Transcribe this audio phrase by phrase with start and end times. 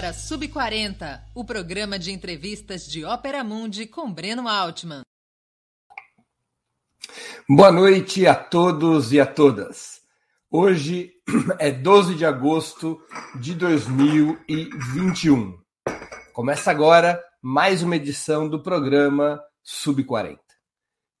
[0.00, 5.02] agora Sub40, o programa de entrevistas de Ópera Mundi com Breno Altman.
[7.46, 10.00] Boa noite a todos e a todas.
[10.50, 11.12] Hoje
[11.60, 12.98] é 12 de agosto
[13.38, 15.60] de 2021.
[16.32, 20.38] Começa agora mais uma edição do programa Sub40.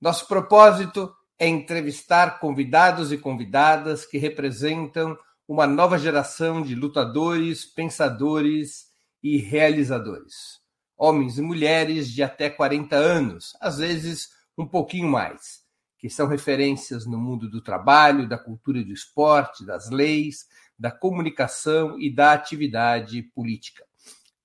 [0.00, 5.18] Nosso propósito é entrevistar convidados e convidadas que representam
[5.50, 8.86] uma nova geração de lutadores, pensadores
[9.20, 10.60] e realizadores.
[10.96, 15.64] Homens e mulheres de até 40 anos, às vezes um pouquinho mais,
[15.98, 20.46] que são referências no mundo do trabalho, da cultura do esporte, das leis,
[20.78, 23.84] da comunicação e da atividade política.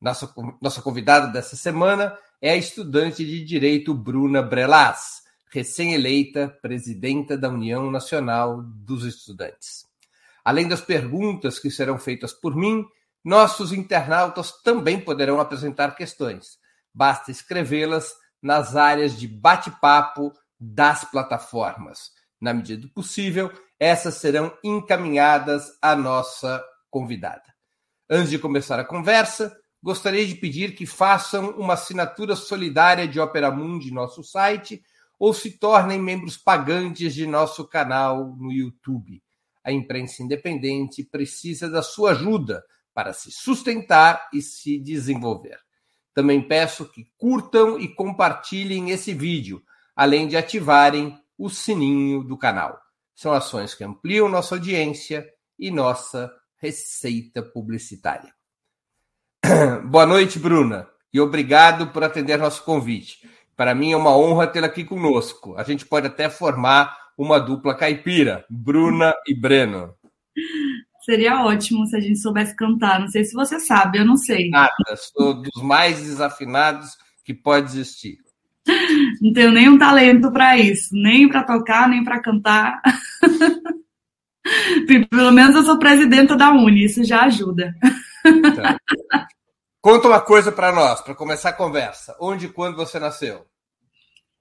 [0.02, 7.48] Nossa, nossa convidada dessa semana é a estudante de Direito Bruna Brelas, recém-eleita presidenta da
[7.48, 9.84] União Nacional dos Estudantes.
[10.45, 12.86] Além das perguntas que serão feitas por mim,
[13.23, 16.59] nossos internautas também poderão apresentar questões.
[16.94, 22.11] Basta escrevê-las nas áreas de bate-papo das plataformas.
[22.39, 27.55] Na medida do possível, essas serão encaminhadas à nossa convidada.
[28.08, 33.50] Antes de começar a conversa, gostaria de pedir que façam uma assinatura solidária de Opera
[33.50, 34.83] Mundi nosso site
[35.17, 39.25] ou se tornem membros pagantes de nosso canal no YouTube
[39.66, 42.63] a imprensa independente precisa da sua ajuda
[42.94, 45.58] para se sustentar e se desenvolver.
[46.13, 49.61] Também peço que curtam e compartilhem esse vídeo,
[49.95, 52.80] além de ativarem o sininho do canal.
[53.16, 55.27] São ações que ampliam nossa audiência
[55.58, 58.33] e nossa receita publicitária.
[59.89, 63.27] Boa noite, Bruna, e obrigado por atender nosso convite.
[63.55, 65.55] Para mim é uma honra tê-la aqui conosco.
[65.58, 69.94] A gente pode até formar uma dupla caipira, Bruna e Breno.
[71.03, 72.99] Seria ótimo se a gente soubesse cantar.
[72.99, 74.49] Não sei se você sabe, eu não sei.
[74.49, 78.17] Nada, sou dos mais desafinados que pode existir.
[79.21, 82.81] Não tenho nenhum talento para isso, nem para tocar, nem para cantar.
[85.09, 87.75] Pelo menos eu sou presidenta da Uni, isso já ajuda.
[88.25, 88.77] Então,
[89.81, 92.15] conta uma coisa para nós, para começar a conversa.
[92.20, 93.45] Onde e quando você nasceu?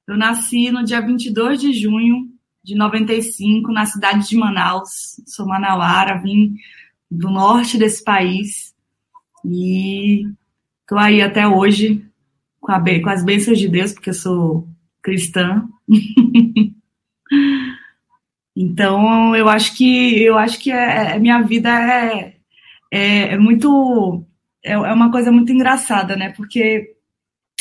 [0.06, 2.28] Eu nasci no dia 22 de junho
[2.64, 4.88] de 95, na cidade de Manaus.
[5.26, 6.56] Sou manauara, vim
[7.10, 8.74] do norte desse país
[9.44, 10.26] e
[10.80, 12.04] estou aí até hoje
[12.60, 14.66] com, a, com as bênçãos de Deus, porque eu sou
[15.02, 15.68] cristã.
[18.56, 22.36] então, eu acho que eu acho que é, é minha vida é,
[22.90, 24.24] é, é muito
[24.62, 26.30] é, é, uma coisa muito engraçada, né?
[26.30, 26.94] Porque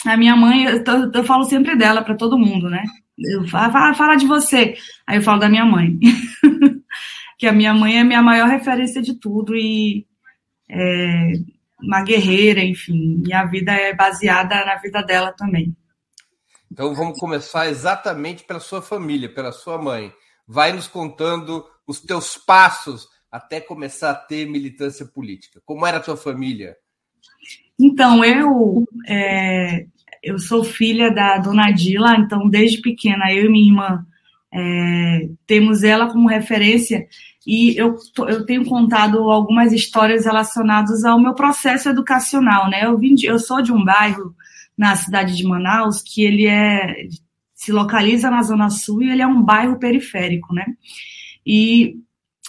[0.06, 0.84] a minha mãe, eu,
[1.14, 2.84] eu falo sempre dela para todo mundo, né?
[3.18, 4.76] Eu falo, fala de você.
[5.06, 6.00] Aí eu falo da minha mãe.
[7.38, 10.06] que a minha mãe é a minha maior referência de tudo e
[10.70, 11.34] é
[11.82, 13.18] uma guerreira, enfim.
[13.18, 15.76] Minha vida é baseada na vida dela também.
[16.72, 20.12] Então vamos começar exatamente pela sua família, pela sua mãe.
[20.48, 25.62] Vai nos contando os teus passos até começar a ter militância política.
[25.66, 26.76] Como era a tua família?
[27.80, 29.86] Então, eu é,
[30.24, 34.06] eu sou filha da dona Dila, então desde pequena eu e minha irmã
[34.54, 37.06] é, temos ela como referência
[37.46, 37.98] e eu,
[38.30, 42.86] eu tenho contado algumas histórias relacionadas ao meu processo educacional, né?
[42.86, 44.34] Eu, vim de, eu sou de um bairro
[44.78, 47.08] na cidade de Manaus que ele é
[47.54, 50.66] se localiza na zona sul e ele é um bairro periférico, né?
[51.46, 51.98] E,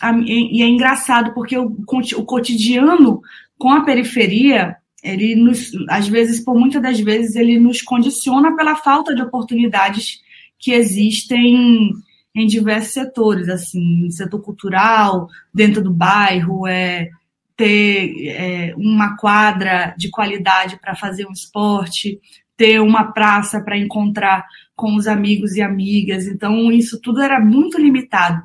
[0.00, 3.20] a, e é engraçado porque o, o cotidiano
[3.58, 8.75] com a periferia ele nos, às vezes, por muitas das vezes, ele nos condiciona pela
[8.75, 10.22] falta de oportunidades
[10.59, 11.92] que existem
[12.34, 17.10] em diversos setores, assim, setor cultural, dentro do bairro, é,
[17.54, 22.19] ter é, uma quadra de qualidade para fazer um esporte,
[22.56, 26.26] ter uma praça para encontrar com os amigos e amigas.
[26.26, 28.42] Então, isso tudo era muito limitado.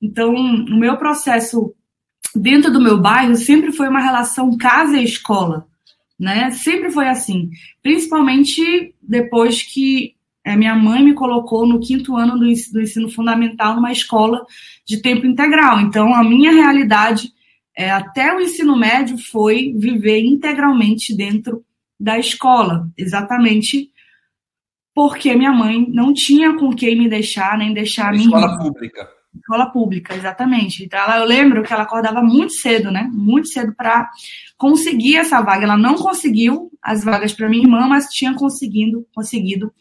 [0.00, 1.74] Então, o meu processo
[2.34, 5.67] dentro do meu bairro sempre foi uma relação casa e escola
[6.18, 6.50] né?
[6.50, 7.50] Sempre foi assim.
[7.82, 13.08] Principalmente depois que é, minha mãe me colocou no quinto ano do ensino, do ensino
[13.10, 14.44] fundamental numa escola
[14.86, 15.80] de tempo integral.
[15.80, 17.32] Então, a minha realidade
[17.76, 21.64] é, até o ensino médio foi viver integralmente dentro
[22.00, 23.90] da escola, exatamente
[24.94, 28.24] porque minha mãe não tinha com quem me deixar, nem deixar a minha.
[28.24, 29.08] Escola pública.
[29.38, 30.84] Escola pública, exatamente.
[30.84, 33.08] Então, ela, eu lembro que ela acordava muito cedo, né?
[33.12, 34.08] Muito cedo para
[34.56, 35.64] conseguir essa vaga.
[35.64, 39.72] Ela não conseguiu as vagas para minha irmã, mas tinha conseguido, conseguido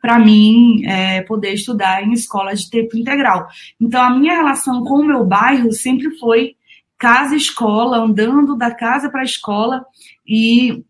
[0.00, 3.48] para mim é, poder estudar em escola de tempo integral.
[3.80, 6.54] Então, a minha relação com o meu bairro sempre foi
[6.98, 9.84] casa e escola, andando da casa para a escola,
[10.26, 10.84] e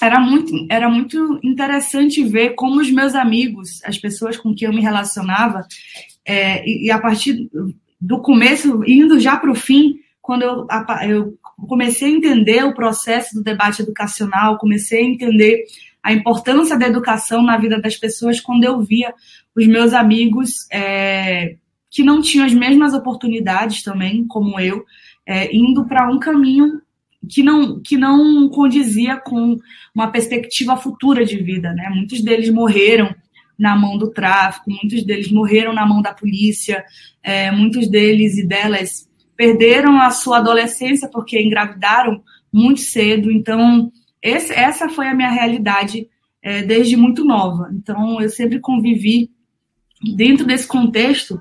[0.00, 4.74] era muito, era muito interessante ver como os meus amigos, as pessoas com quem eu
[4.74, 5.66] me relacionava,
[6.24, 7.48] é, e, e, a partir
[8.00, 10.66] do começo, indo já para o fim, quando eu,
[11.08, 11.34] eu
[11.68, 15.64] comecei a entender o processo do debate educacional, comecei a entender
[16.02, 19.12] a importância da educação na vida das pessoas, quando eu via
[19.54, 21.56] os meus amigos é,
[21.90, 24.84] que não tinham as mesmas oportunidades também, como eu,
[25.26, 26.80] é, indo para um caminho
[27.28, 29.58] que não, que não condizia com
[29.94, 31.72] uma perspectiva futura de vida.
[31.72, 31.90] Né?
[31.94, 33.14] Muitos deles morreram
[33.60, 36.82] na mão do tráfico, muitos deles morreram na mão da polícia,
[37.22, 43.30] é, muitos deles e delas perderam a sua adolescência porque engravidaram muito cedo.
[43.30, 43.92] Então,
[44.22, 46.08] esse, essa foi a minha realidade
[46.42, 47.70] é, desde muito nova.
[47.74, 49.30] Então, eu sempre convivi
[50.16, 51.38] dentro desse contexto.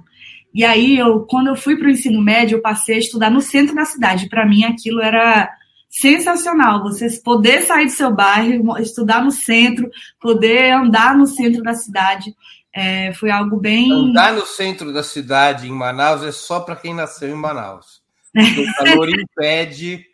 [0.54, 3.40] E aí, eu, quando eu fui para o ensino médio, eu passei a estudar no
[3.40, 4.28] centro da cidade.
[4.28, 5.50] Para mim, aquilo era
[5.90, 6.84] sensacional.
[6.84, 9.90] Você poder sair do seu bairro, estudar no centro,
[10.20, 12.36] poder andar no centro da cidade.
[12.74, 13.92] É, foi algo bem.
[13.92, 18.02] Andar no centro da cidade, em Manaus, é só para quem nasceu em Manaus.
[18.36, 20.06] O calor impede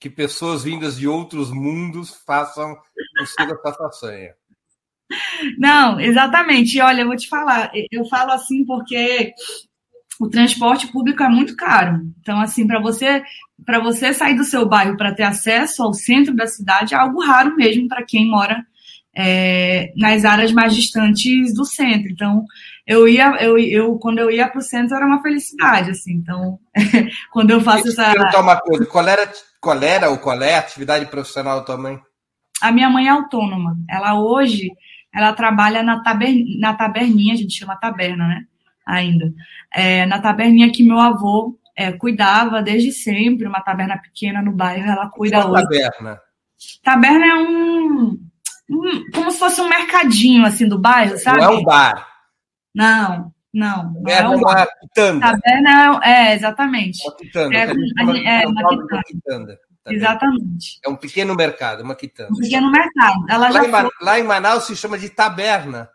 [0.00, 2.76] que pessoas vindas de outros mundos façam
[3.20, 4.32] essa façanha.
[5.58, 6.80] Não, exatamente.
[6.80, 9.32] Olha, eu vou te falar, eu falo assim porque
[10.20, 12.00] o transporte público é muito caro.
[12.20, 13.22] Então, assim, para você
[13.64, 17.20] para você sair do seu bairro para ter acesso ao centro da cidade é algo
[17.20, 18.64] raro mesmo para quem mora
[19.14, 22.08] é, nas áreas mais distantes do centro.
[22.10, 22.44] Então,
[22.86, 26.14] eu ia, eu, eu quando eu ia para o centro era uma felicidade, assim.
[26.14, 26.58] Então,
[27.32, 28.12] quando eu faço essa.
[28.12, 31.76] Perguntar uma coisa, qual era, qual era ou qual é a atividade profissional da tua
[31.76, 31.98] mãe?
[32.62, 33.76] A minha mãe é autônoma.
[33.90, 34.70] Ela hoje,
[35.14, 38.44] ela trabalha na, taber, na taberninha, a gente chama taberna, né?
[38.88, 39.32] Ainda.
[39.74, 44.90] É, na taberninha que meu avô é, cuidava desde sempre, uma taberna pequena no bairro,
[44.90, 45.62] ela cuida hoje.
[45.62, 46.20] taberna?
[46.82, 48.18] Taberna é um,
[48.70, 51.38] um, como se fosse um mercadinho, assim, do bairro, sabe?
[51.38, 52.08] Não é um bar.
[52.74, 53.92] Não, não.
[53.92, 55.20] Não é, um uma quitanda.
[55.20, 57.06] Taberna é, é, exatamente.
[57.06, 57.56] Uma quitanda.
[57.56, 59.02] É, é, uma quitanda.
[59.06, 59.58] quitanda.
[59.84, 60.80] Tá Exatamente.
[60.84, 62.30] É um pequeno mercado, uma quitanda.
[62.32, 63.24] Um pequeno mercado.
[63.28, 63.90] Ela lá, em, foi...
[64.00, 65.88] lá em Manaus se chama de taberna.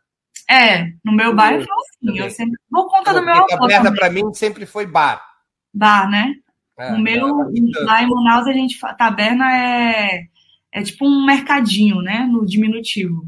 [0.54, 2.20] É, no meu bairro foi assim.
[2.20, 3.48] Eu sempre vou conta do meu avô.
[3.48, 5.34] Taberna para mim sempre foi bar
[5.74, 6.36] bar, né?
[6.78, 10.28] É, o meu, é lá em Manaus, a gente taberna é,
[10.72, 12.28] é tipo um mercadinho, né?
[12.32, 13.24] No diminutivo.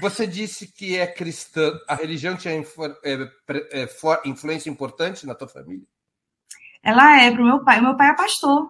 [0.00, 1.78] Você disse que é cristã.
[1.88, 2.62] A religião tinha é,
[3.72, 3.88] é,
[4.24, 5.86] influência importante na tua família?
[6.82, 7.78] Ela é para o meu pai.
[7.78, 8.68] O meu pai é pastor.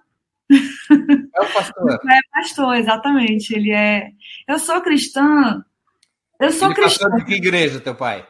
[0.51, 1.85] É o pastor.
[1.87, 3.55] Meu pai é pastor, exatamente.
[3.55, 4.11] Ele é.
[4.47, 5.65] Eu sou cristã.
[6.43, 7.09] Eu sou Ele cristã.
[7.11, 8.27] de que igreja, teu pai?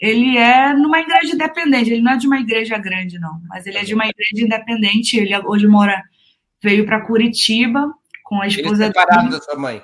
[0.00, 3.78] ele é numa igreja independente, ele não é de uma igreja grande, não, mas ele
[3.78, 5.18] é de uma igreja independente.
[5.18, 6.02] Ele hoje mora,
[6.62, 9.82] veio para Curitiba com a esposa ele separado da sua mãe.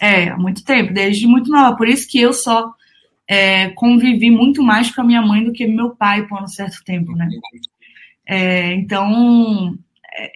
[0.00, 1.76] É, há muito tempo, desde muito nova.
[1.76, 2.72] Por isso que eu só
[3.28, 6.82] é, convivi muito mais com a minha mãe do que meu pai por um certo
[6.84, 7.28] tempo, né?
[8.26, 9.76] É, então,
[10.14, 10.30] é,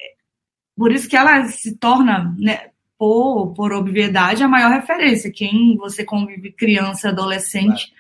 [0.76, 5.32] por isso que ela se torna, né, por, por obviedade, a maior referência.
[5.32, 7.93] Quem você convive criança, adolescente,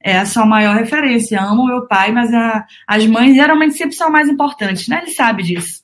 [0.00, 1.40] é a sua maior referência.
[1.40, 5.00] Amo meu pai, mas a, as mães geralmente sempre são mais importantes, né?
[5.02, 5.80] Ele sabe disso.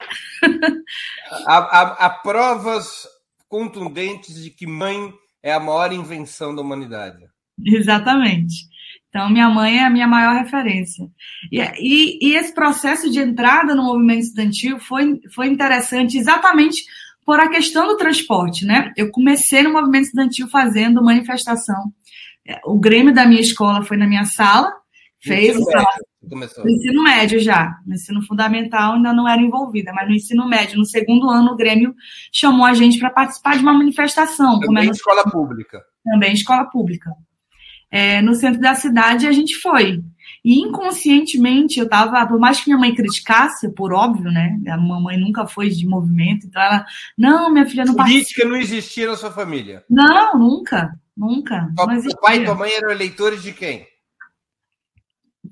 [1.47, 3.07] há, há, há, provas
[3.49, 7.19] contundentes de que mãe é a maior invenção da humanidade.
[7.65, 8.71] Exatamente.
[9.09, 11.07] Então, minha mãe é a minha maior referência.
[11.51, 16.83] E, e, e esse processo de entrada no movimento estudantil foi, foi interessante exatamente
[17.25, 18.93] por a questão do transporte, né?
[18.97, 21.93] Eu comecei no movimento estudantil fazendo manifestação
[22.65, 24.73] o Grêmio da minha escola foi na minha sala,
[25.21, 27.77] fez ensino médio, no ensino médio já.
[27.87, 31.57] No ensino fundamental ainda não era envolvida, mas no ensino médio, no segundo ano, o
[31.57, 31.95] Grêmio
[32.33, 34.59] chamou a gente para participar de uma manifestação.
[34.61, 35.81] Também é escola pública.
[36.05, 37.13] Também escola pública.
[37.91, 40.03] É, no centro da cidade a gente foi.
[40.45, 44.59] E inconscientemente eu estava, por mais que minha mãe criticasse, por óbvio, né?
[44.69, 46.85] A mamãe nunca foi de movimento, então ela,
[47.17, 49.85] não, minha filha não Política não existia na sua família?
[49.89, 50.99] Não, nunca.
[51.17, 51.71] Nunca.
[51.79, 53.87] O pai e tua mãe eram eleitores de quem?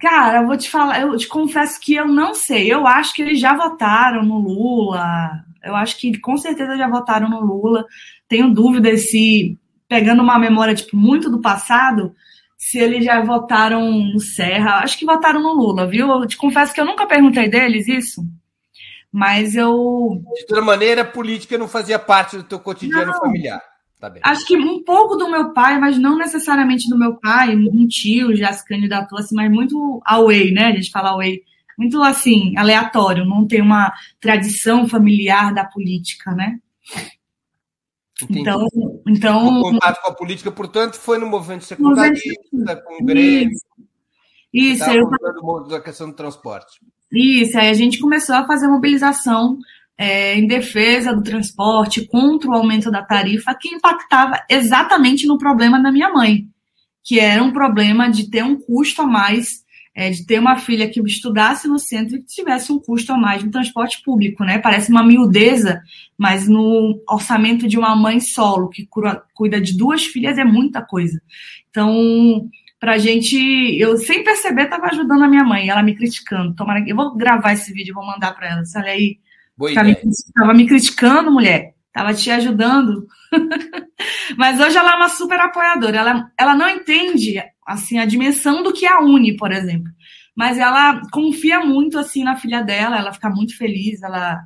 [0.00, 2.72] Cara, eu vou te falar, eu te confesso que eu não sei.
[2.72, 5.44] Eu acho que eles já votaram no Lula.
[5.62, 7.84] Eu acho que com certeza já votaram no Lula.
[8.26, 12.14] Tenho dúvidas se, pegando uma memória tipo, muito do passado,
[12.60, 14.80] se eles já votaram no Serra.
[14.80, 16.10] Acho que votaram no Lula, viu?
[16.10, 18.22] Eu te confesso que eu nunca perguntei deles isso.
[19.10, 20.22] Mas eu.
[20.34, 23.18] De toda maneira, a política não fazia parte do teu cotidiano não.
[23.18, 23.62] familiar.
[23.98, 27.56] Tá Acho que um pouco do meu pai, mas não necessariamente do meu pai.
[27.56, 30.66] Um tio já se candidatou assim, mas muito away, né?
[30.66, 31.40] A gente fala away
[31.78, 33.90] muito assim, aleatório, não tem uma
[34.20, 36.58] tradição familiar da política, né?
[38.22, 38.40] Entendi.
[38.40, 38.68] Então,
[39.10, 43.50] então O contato com a política, portanto, foi no movimento secundarista, com o Grêmio.
[44.52, 45.10] isso, eu
[45.68, 46.80] da questão do transporte.
[47.12, 49.58] Isso, aí a gente começou a fazer mobilização
[49.98, 55.82] é, em defesa do transporte, contra o aumento da tarifa, que impactava exatamente no problema
[55.82, 56.46] da minha mãe,
[57.04, 59.64] que era um problema de ter um custo a mais,
[60.00, 63.18] é, de ter uma filha que estudasse no centro e que tivesse um custo a
[63.18, 64.58] mais no transporte público, né?
[64.58, 65.82] Parece uma miudeza,
[66.16, 70.80] mas no orçamento de uma mãe solo, que cura- cuida de duas filhas, é muita
[70.80, 71.20] coisa.
[71.68, 73.36] Então, pra gente,
[73.78, 76.54] eu sem perceber estava ajudando a minha mãe, ela me criticando.
[76.54, 78.62] Tomara que eu vou gravar esse vídeo, e vou mandar para ela.
[78.76, 79.18] Olha aí,
[79.54, 79.96] Boa tava me,
[80.34, 81.74] tava me criticando, mulher.
[81.92, 83.06] Tava te ajudando.
[84.38, 85.98] Mas hoje ela é uma super apoiadora.
[85.98, 87.34] Ela, ela não entende
[87.70, 89.90] assim a dimensão do que a Uni, por exemplo.
[90.36, 94.40] Mas ela confia muito assim na filha dela, ela fica muito feliz, ela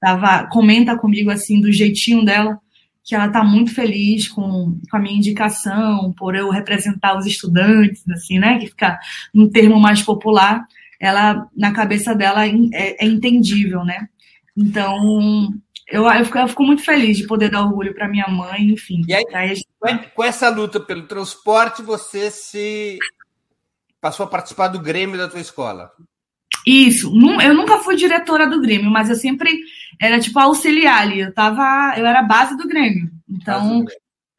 [0.00, 2.58] tava, comenta comigo assim do jeitinho dela
[3.02, 8.08] que ela está muito feliz com, com a minha indicação, por eu representar os estudantes,
[8.08, 8.58] assim, né?
[8.58, 9.00] Que fica
[9.34, 10.64] um termo mais popular,
[11.00, 14.06] ela, na cabeça dela, é, é entendível, né?
[14.56, 15.48] Então,
[15.90, 19.02] eu, eu, fico, eu fico muito feliz de poder dar orgulho para minha mãe, enfim.
[19.08, 19.24] E aí,
[20.14, 22.98] com essa luta pelo transporte, você se
[24.00, 25.90] passou a participar do Grêmio da tua escola.
[26.66, 29.58] Isso, eu nunca fui diretora do Grêmio, mas eu sempre
[30.00, 31.20] era tipo auxiliar ali.
[31.20, 33.10] Eu tava, eu era a base do Grêmio.
[33.28, 33.84] Então,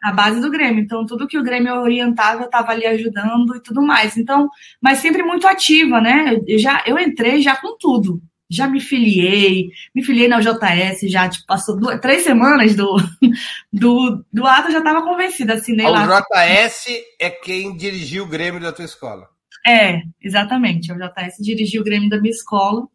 [0.03, 0.83] a base do Grêmio.
[0.83, 4.17] Então, tudo que o Grêmio orientava, eu estava ali ajudando e tudo mais.
[4.17, 4.49] Então,
[4.81, 6.39] mas sempre muito ativa, né?
[6.47, 8.21] Eu já eu entrei já com tudo.
[8.51, 12.97] Já me filiei, me filiei na JS, já tipo, passou duas, três semanas do,
[13.71, 16.05] do, do ato, eu já estava convencida, assinei O lá.
[16.05, 16.87] JS
[17.19, 19.29] é quem dirigiu o Grêmio da tua escola.
[19.65, 20.91] É, exatamente.
[20.91, 22.87] O JS dirigiu o Grêmio da minha escola.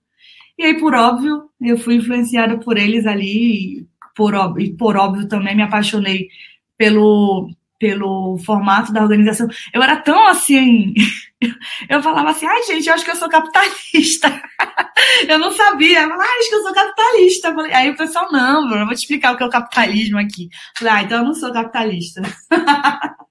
[0.58, 3.80] E aí, por óbvio, eu fui influenciada por eles ali.
[3.80, 6.28] E por, óbvio, e por óbvio também me apaixonei
[6.76, 9.48] pelo, pelo formato da organização.
[9.72, 10.94] Eu era tão assim.
[11.88, 14.42] Eu falava assim, ai, gente, eu acho que eu sou capitalista.
[15.28, 16.02] Eu não sabia.
[16.02, 17.54] Eu falava, ai, acho que eu sou capitalista.
[17.72, 20.44] Aí o pessoal, não, Bruno, eu vou te explicar o que é o capitalismo aqui.
[20.44, 22.22] Eu falei, ah, então eu não sou capitalista.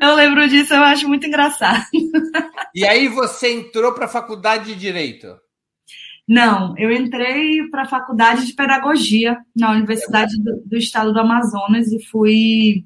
[0.00, 1.84] Eu lembro disso, eu acho muito engraçado.
[2.72, 5.26] E aí você entrou para a faculdade de Direito.
[6.28, 11.90] Não, eu entrei para a faculdade de pedagogia na Universidade do, do Estado do Amazonas
[11.90, 12.84] e fui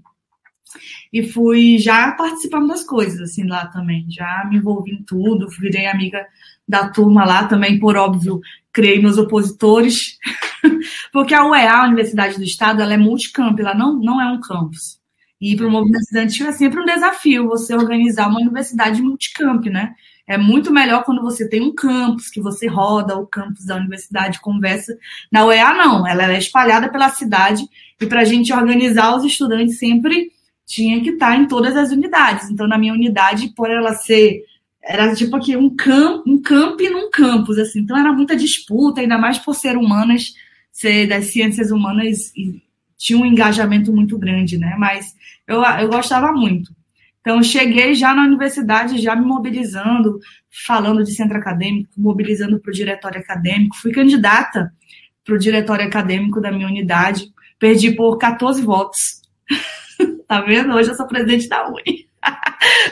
[1.13, 4.07] e fui já participando das coisas assim lá também.
[4.09, 6.27] Já me envolvi em tudo, virei amiga
[6.67, 8.41] da turma lá também, por óbvio,
[8.73, 10.19] criei meus opositores,
[11.13, 14.41] porque a UEA, a Universidade do Estado, ela é multicamp, ela não, não é um
[14.41, 14.99] campus.
[15.41, 19.95] E para o movimento estudantil é sempre um desafio você organizar uma universidade multicamp, né?
[20.27, 24.41] É muito melhor quando você tem um campus, que você roda o campus da universidade,
[24.41, 24.97] conversa.
[25.31, 27.63] Na UEA, não, ela é espalhada pela cidade,
[28.01, 30.33] e para a gente organizar os estudantes sempre
[30.67, 32.51] tinha que estar em todas as unidades.
[32.51, 34.43] Então, na minha unidade, por ela ser.
[34.83, 37.81] Era tipo aqui um camp, um camp num campus, assim.
[37.81, 40.35] Então, era muita disputa, ainda mais por ser humanas,
[40.71, 42.63] ser das ciências humanas, e
[42.99, 44.77] tinha um engajamento muito grande, né?
[44.79, 45.15] Mas
[45.47, 46.71] eu, eu gostava muito.
[47.21, 50.19] Então, cheguei já na universidade, já me mobilizando,
[50.67, 53.77] falando de centro acadêmico, mobilizando para o diretório acadêmico.
[53.77, 54.71] Fui candidata
[55.25, 57.33] para o diretório acadêmico da minha unidade.
[57.59, 59.23] Perdi por 14 votos.
[60.35, 60.75] tá vendo?
[60.75, 62.09] Hoje eu sou presidente da Uni.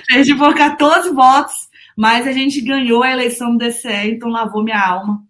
[0.06, 1.54] Perdi por 14 votos,
[1.96, 5.20] mas a gente ganhou a eleição do DCE, então lavou minha alma,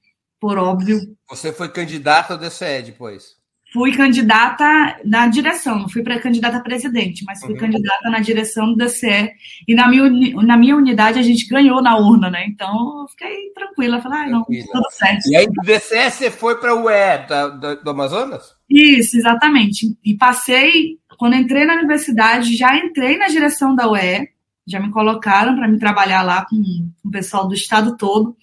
[0.41, 0.99] por óbvio.
[1.31, 3.41] Você foi candidata ao DCE depois.
[3.73, 7.59] Fui candidata na direção, não fui para candidata a presidente, mas fui Uhum.
[7.61, 9.31] candidata na direção do DCE.
[9.67, 10.11] E na minha,
[10.43, 12.45] na minha unidade a gente ganhou na urna, né?
[12.49, 14.67] Então eu fiquei tranquila, falei, ah, não, Tranquila.
[14.73, 15.27] tudo certo.
[15.27, 18.55] E aí do DCE você foi para o UE da- da- do Amazonas?
[18.69, 19.87] Isso, exatamente.
[20.05, 24.29] E passei, quando entrei na universidade, já entrei na direção da UE,
[24.67, 26.57] já me colocaram para me trabalhar lá com,
[27.01, 28.37] com o pessoal do estado todo.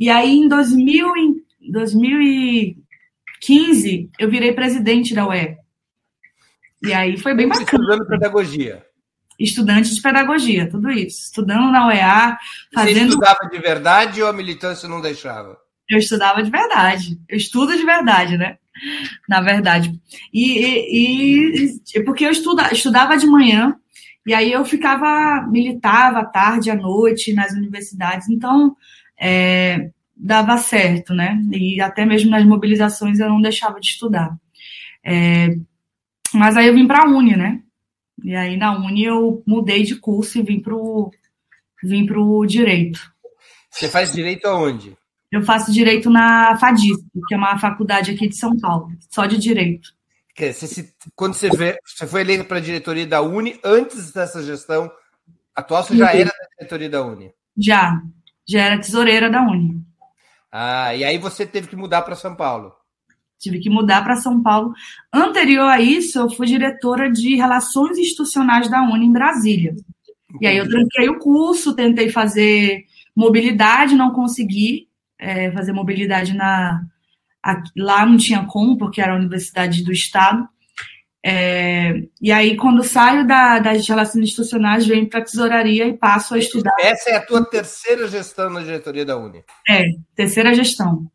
[0.00, 5.56] E aí, em 2000, em 2015, eu virei presidente da UE.
[6.82, 7.70] E aí foi bem bacana.
[7.70, 8.84] Estudando pedagogia.
[9.38, 11.26] Estudante de pedagogia, tudo isso.
[11.26, 13.10] Estudando na UEA, Você fazendo.
[13.10, 15.56] estudava de verdade ou a militância não deixava?
[15.88, 17.16] Eu estudava de verdade.
[17.28, 18.58] Eu estudo de verdade, né?
[19.28, 19.92] Na verdade.
[20.32, 23.76] E, e, e- porque eu estuda, estudava de manhã,
[24.26, 28.74] e aí eu ficava, militava à tarde, à noite nas universidades, então
[29.20, 31.38] é, dava certo, né?
[31.52, 34.34] E até mesmo nas mobilizações eu não deixava de estudar.
[35.04, 35.54] É,
[36.32, 37.60] mas aí eu vim para a Uni, né?
[38.22, 41.10] E aí na Uni eu mudei de curso e vim para o
[41.82, 42.98] vim pro direito.
[43.70, 44.96] Você faz direito aonde?
[45.34, 49.36] Eu faço direito na FADISP, que é uma faculdade aqui de São Paulo, só de
[49.36, 49.90] direito.
[50.38, 54.88] Você, quando você, vê, você foi eleita para a diretoria da Uni, antes dessa gestão
[55.52, 57.32] atual, você já era da diretoria da Uni?
[57.58, 58.00] Já,
[58.46, 59.82] já era tesoureira da Uni.
[60.52, 62.72] Ah, e aí você teve que mudar para São Paulo?
[63.36, 64.72] Tive que mudar para São Paulo.
[65.12, 69.74] Anterior a isso, eu fui diretora de Relações Institucionais da Uni em Brasília.
[70.40, 72.84] E aí eu tranquei o curso, tentei fazer
[73.16, 74.88] mobilidade, não consegui
[75.24, 76.84] é, fazer mobilidade na,
[77.74, 80.46] lá não tinha como, porque era a universidade do Estado.
[81.26, 86.34] É, e aí, quando saio da, das relações institucionais, venho para a tesouraria e passo
[86.34, 86.74] a estudar.
[86.78, 89.42] Essa é a tua terceira gestão na diretoria da Uni?
[89.66, 91.10] É, terceira gestão.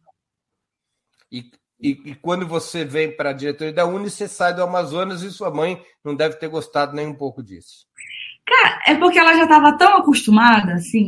[1.32, 1.44] E,
[1.80, 5.30] e, e quando você vem para a diretoria da Uni, você sai do Amazonas e
[5.30, 7.86] sua mãe não deve ter gostado nem um pouco disso.
[8.50, 11.08] Cara, é porque ela já estava tão acostumada, assim,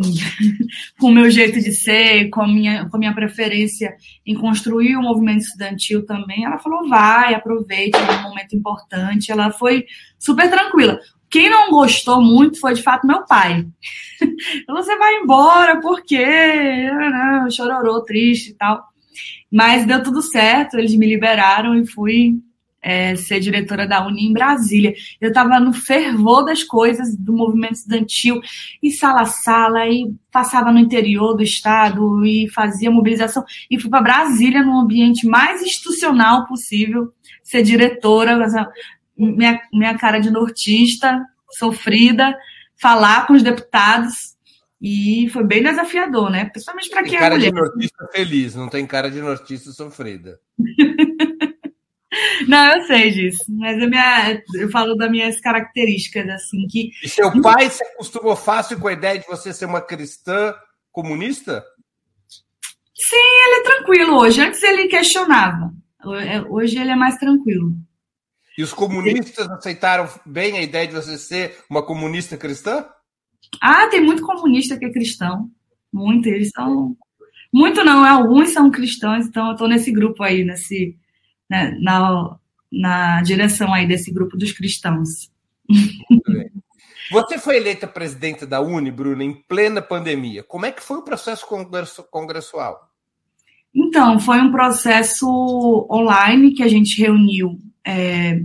[1.00, 4.96] com o meu jeito de ser, com a, minha, com a minha preferência em construir
[4.96, 6.46] o movimento estudantil também.
[6.46, 9.32] Ela falou, vai, aproveite, é um momento importante.
[9.32, 9.86] Ela foi
[10.20, 11.00] super tranquila.
[11.32, 13.66] Quem não gostou muito foi, de fato, meu pai.
[14.70, 16.92] Você vai embora, por quê?
[17.50, 18.84] Chororou, triste e tal.
[19.52, 22.36] Mas deu tudo certo, eles me liberaram e fui
[22.82, 24.94] é, ser diretora da Uni em Brasília.
[25.20, 28.42] Eu estava no fervor das coisas do movimento estudantil,
[28.82, 34.64] e sala-sala, e passava no interior do estado, e fazia mobilização, e fui para Brasília
[34.64, 38.38] no ambiente mais institucional possível, ser diretora,
[39.18, 42.36] minha, minha cara de nortista, sofrida,
[42.80, 44.32] falar com os deputados,
[44.82, 46.46] e foi bem desafiador, né?
[46.46, 47.30] Principalmente para quem é mulher.
[47.30, 50.40] cara de nortista feliz, não tem cara de nortista sofrida.
[52.48, 56.92] Não, eu sei disso, mas a minha, eu falo das minhas características, assim, que...
[57.04, 60.54] E seu pai se acostumou fácil com a ideia de você ser uma cristã
[60.92, 61.64] comunista?
[62.94, 64.42] Sim, ele é tranquilo hoje.
[64.42, 65.74] Antes ele questionava.
[66.20, 67.74] É, hoje ele é mais tranquilo.
[68.58, 72.86] E os comunistas aceitaram bem a ideia de você ser uma comunista cristã?
[73.62, 75.50] Ah, tem muito comunista que é cristão.
[75.92, 76.96] Muito, eles são...
[77.54, 80.98] Muito não, alguns são cristãos, então eu estou nesse grupo aí, nesse
[81.52, 82.38] né, na,
[82.72, 85.30] na direção aí desse grupo dos cristãos.
[87.12, 90.44] Você foi eleita presidente da Uni, Bruna, em plena pandemia.
[90.44, 91.46] Como é que foi o processo
[92.10, 92.90] congressual?
[93.76, 95.28] Então, foi um processo
[95.92, 98.42] online que a gente reuniu é,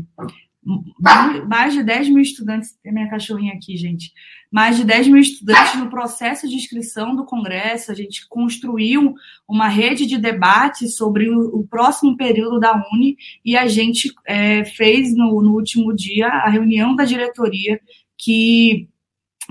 [1.49, 2.77] mais de 10 mil estudantes.
[2.83, 4.13] Tem minha cachorrinha aqui, gente
[4.51, 7.91] mais de 10 mil estudantes no processo de inscrição do Congresso.
[7.91, 9.15] A gente construiu
[9.47, 15.15] uma rede de debate sobre o, próximo período da Uni e a gente é, fez
[15.15, 17.81] no, no último dia a reunião da diretoria
[18.17, 18.89] que,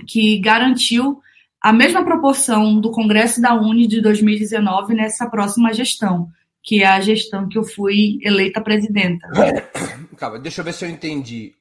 [0.08, 1.20] que garantiu
[1.62, 6.30] a mesma proporção do Congresso da Uni de 2019 nessa próxima gestão,
[6.64, 9.28] que é a gestão que eu fui eleita presidenta.
[10.16, 11.56] Calma, deixa eu ver se eu entendi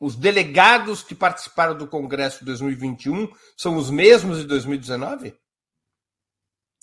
[0.00, 5.34] os delegados que participaram do Congresso de 2021 são os mesmos de 2019?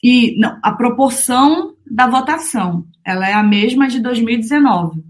[0.04, 5.04] E não, a proporção da votação, ela é a mesma de 2019.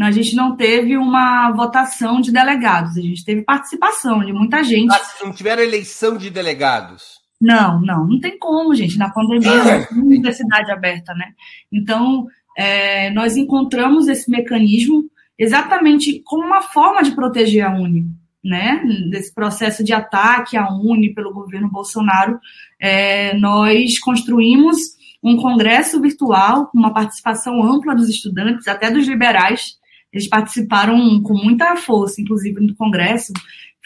[0.00, 4.90] A gente não teve uma votação de delegados, a gente teve participação de muita gente.
[4.94, 7.20] Ah, não tiveram eleição de delegados?
[7.38, 8.96] Não, não, não tem como, gente.
[8.96, 11.32] Na pandemia, não universidade aberta, né?
[11.70, 12.26] Então,
[12.60, 18.06] é, nós encontramos esse mecanismo exatamente como uma forma de proteger a Uni,
[18.44, 18.84] né?
[19.10, 22.38] Desse processo de ataque à Uni pelo governo Bolsonaro,
[22.78, 24.76] é, nós construímos
[25.22, 29.78] um congresso virtual com uma participação ampla dos estudantes, até dos liberais.
[30.12, 33.32] Eles participaram com muita força, inclusive no congresso,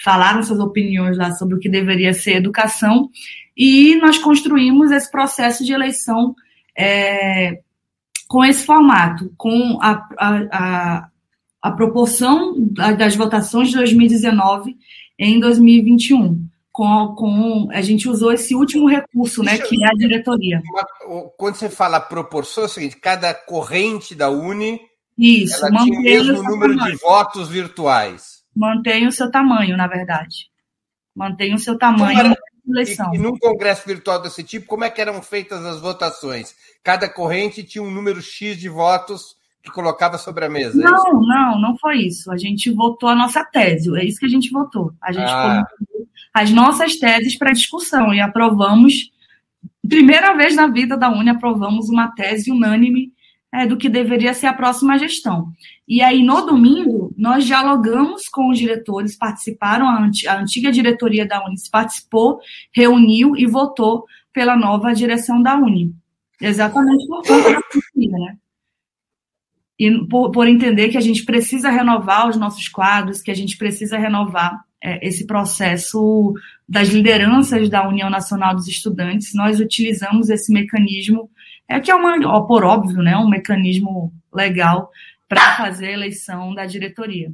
[0.02, 3.08] falaram suas opiniões lá sobre o que deveria ser educação,
[3.56, 6.34] e nós construímos esse processo de eleição
[6.76, 7.60] é,
[8.28, 11.08] com esse formato, com a, a, a
[11.64, 14.76] a proporção das votações de 2019
[15.18, 16.46] em 2021.
[16.70, 20.60] Com, com, a gente usou esse último recurso, né, que é a diretoria.
[21.38, 24.78] Quando você fala proporção, é o seguinte, cada corrente da Uni
[25.16, 26.92] Isso, ela tinha o mesmo número tamanho.
[26.92, 28.42] de votos virtuais.
[28.54, 30.50] Mantém o seu tamanho, na verdade.
[31.16, 32.44] Mantém o seu tamanho era, eleição.
[32.66, 36.54] E, e num congresso virtual desse tipo, como é que eram feitas as votações?
[36.82, 40.78] Cada corrente tinha um número X de votos que colocava sobre a mesa?
[40.78, 42.30] É não, é não, não foi isso.
[42.30, 44.92] A gente votou a nossa tese, é isso que a gente votou.
[45.02, 45.64] A gente ah.
[45.66, 49.12] colocou as nossas teses para discussão e aprovamos,
[49.88, 53.13] primeira vez na vida da Uni, aprovamos uma tese unânime
[53.54, 55.52] é, do que deveria ser a próxima gestão.
[55.86, 61.54] E aí, no domingo, nós dialogamos com os diretores, participaram, a, antiga diretoria da Uni
[61.70, 62.40] participou,
[62.74, 65.94] reuniu e votou pela nova direção da Uni.
[66.40, 68.36] Exatamente por conta da pandemia, né?
[69.78, 73.56] E por, por, entender que a gente precisa renovar os nossos quadros, que a gente
[73.56, 76.34] precisa renovar é, esse processo
[76.68, 81.30] das lideranças da União Nacional dos Estudantes, nós utilizamos esse mecanismo,
[81.68, 84.90] é que é uma, por óbvio, né, um mecanismo legal
[85.28, 87.32] para fazer a eleição da diretoria.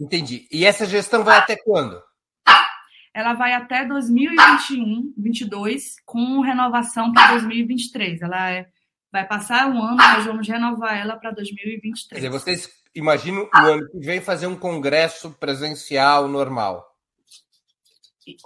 [0.00, 0.46] Entendi.
[0.50, 2.00] E essa gestão vai até quando?
[3.12, 8.22] Ela vai até 2021, 22, com renovação para 2023.
[8.22, 8.68] Ela é,
[9.10, 12.08] vai passar um ano, nós vamos renovar ela para 2023.
[12.10, 16.86] Quer dizer, vocês imaginam o ano que vem fazer um congresso presencial normal?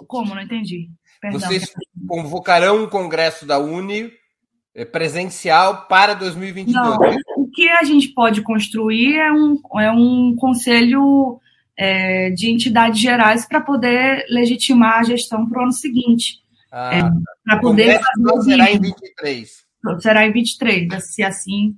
[0.07, 0.33] Como?
[0.33, 0.89] Não entendi.
[1.21, 1.39] Perdão.
[1.39, 1.71] Vocês
[2.07, 4.11] convocarão um congresso da Uni
[4.91, 6.75] presencial para 2022?
[6.75, 6.97] Não,
[7.37, 11.39] o que a gente pode construir é um, é um conselho
[11.77, 16.41] é, de entidades gerais para poder legitimar a gestão para o ano seguinte.
[16.71, 17.03] Ah, é,
[17.45, 19.63] para poder fazer será em 23.
[19.99, 21.75] Será em 23, se assim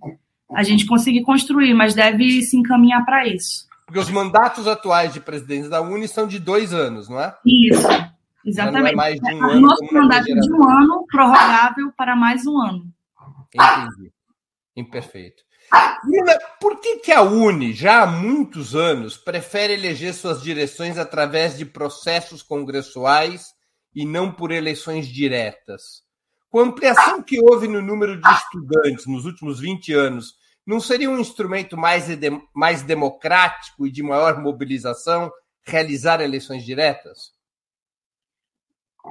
[0.54, 3.66] a gente conseguir construir, mas deve se encaminhar para isso.
[3.86, 7.36] Porque os mandatos atuais de presidentes da Uni são de dois anos, não é?
[7.46, 7.88] Isso,
[8.46, 8.94] exatamente.
[8.94, 12.46] É mais de um o ano, nosso mandato é de um ano, prorrogável para mais
[12.46, 12.94] um ano.
[13.54, 14.12] Entendi.
[14.76, 15.44] Imperfeito.
[16.04, 21.58] Lula, por que, que a Uni, já há muitos anos, prefere eleger suas direções através
[21.58, 23.54] de processos congressuais
[23.94, 26.04] e não por eleições diretas?
[26.50, 31.10] Com a ampliação que houve no número de estudantes nos últimos 20 anos, não seria
[31.10, 32.06] um instrumento mais,
[32.54, 35.32] mais democrático e de maior mobilização
[35.64, 37.35] realizar eleições diretas?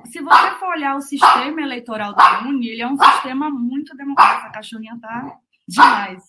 [0.07, 4.48] Se você for olhar o sistema eleitoral da Uni, ele é um sistema muito democrático.
[4.48, 6.22] A cachorrinha tá demais.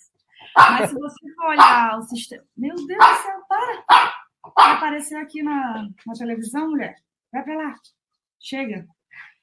[0.56, 2.44] Mas se você for olhar o sistema.
[2.56, 4.14] Meu Deus do céu, para!
[4.56, 6.96] Vai aparecer aqui na, na televisão, mulher?
[7.32, 7.76] Vai pra lá.
[8.40, 8.86] Chega.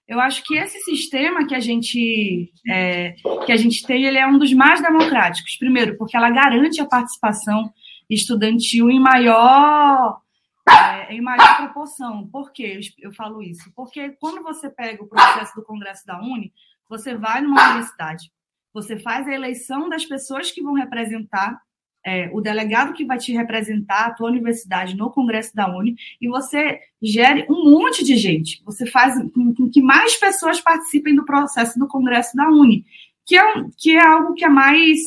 [0.06, 3.12] Eu acho que esse sistema que a gente é,
[3.44, 5.56] que a gente tem, ele é um dos mais democráticos.
[5.58, 7.72] Primeiro, porque ela garante a participação
[8.08, 10.20] estudantil em maior
[10.68, 12.26] é, em maior proporção.
[12.28, 13.72] Por que eu falo isso?
[13.74, 16.52] Porque quando você pega o processo do Congresso da Uni,
[16.88, 18.30] você vai numa universidade,
[18.72, 21.60] você faz a eleição das pessoas que vão representar
[22.04, 26.28] é, o delegado que vai te representar a tua universidade no Congresso da Uni e
[26.28, 28.60] você gere um monte de gente.
[28.64, 32.84] Você faz com, que mais pessoas participem do processo do Congresso da Uni,
[33.24, 33.42] que é,
[33.78, 34.98] que é algo que é mais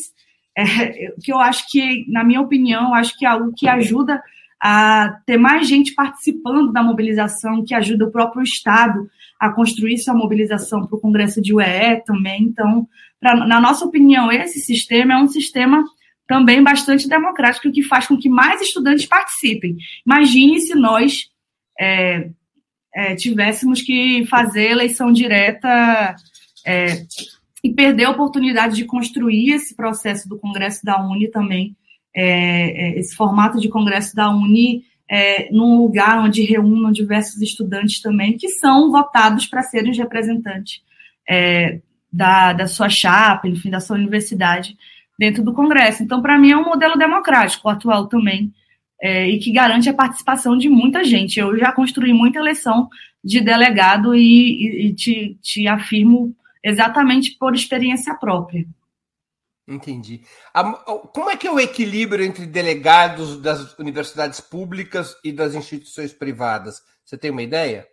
[0.56, 4.22] é, que eu acho que, na minha opinião, acho que é algo que ajuda
[4.60, 10.14] a ter mais gente participando da mobilização, que ajuda o próprio Estado a construir sua
[10.14, 12.44] mobilização para o Congresso de UE também.
[12.44, 12.88] Então,
[13.20, 15.84] pra, na nossa opinião, esse sistema é um sistema
[16.26, 19.76] também bastante democrático que faz com que mais estudantes participem.
[20.04, 21.28] Imagine se nós
[21.78, 22.30] é,
[22.94, 26.16] é, tivéssemos que fazer eleição direta
[26.66, 27.04] é,
[27.62, 31.76] e perder a oportunidade de construir esse processo do Congresso da Uni também,
[32.16, 38.00] é, é, esse formato de Congresso da Uni é, num lugar onde reúnam diversos estudantes
[38.00, 40.80] também que são votados para serem os representantes
[41.28, 44.76] é, da, da sua chapa, enfim, da sua universidade
[45.18, 46.02] dentro do Congresso.
[46.02, 48.52] Então, para mim, é um modelo democrático, atual também,
[49.00, 51.38] é, e que garante a participação de muita gente.
[51.38, 52.88] Eu já construí muita eleição
[53.22, 58.66] de delegado e, e, e te, te afirmo exatamente por experiência própria.
[59.68, 60.22] Entendi.
[61.12, 66.80] Como é que é o equilíbrio entre delegados das universidades públicas e das instituições privadas?
[67.04, 67.86] Você tem uma ideia?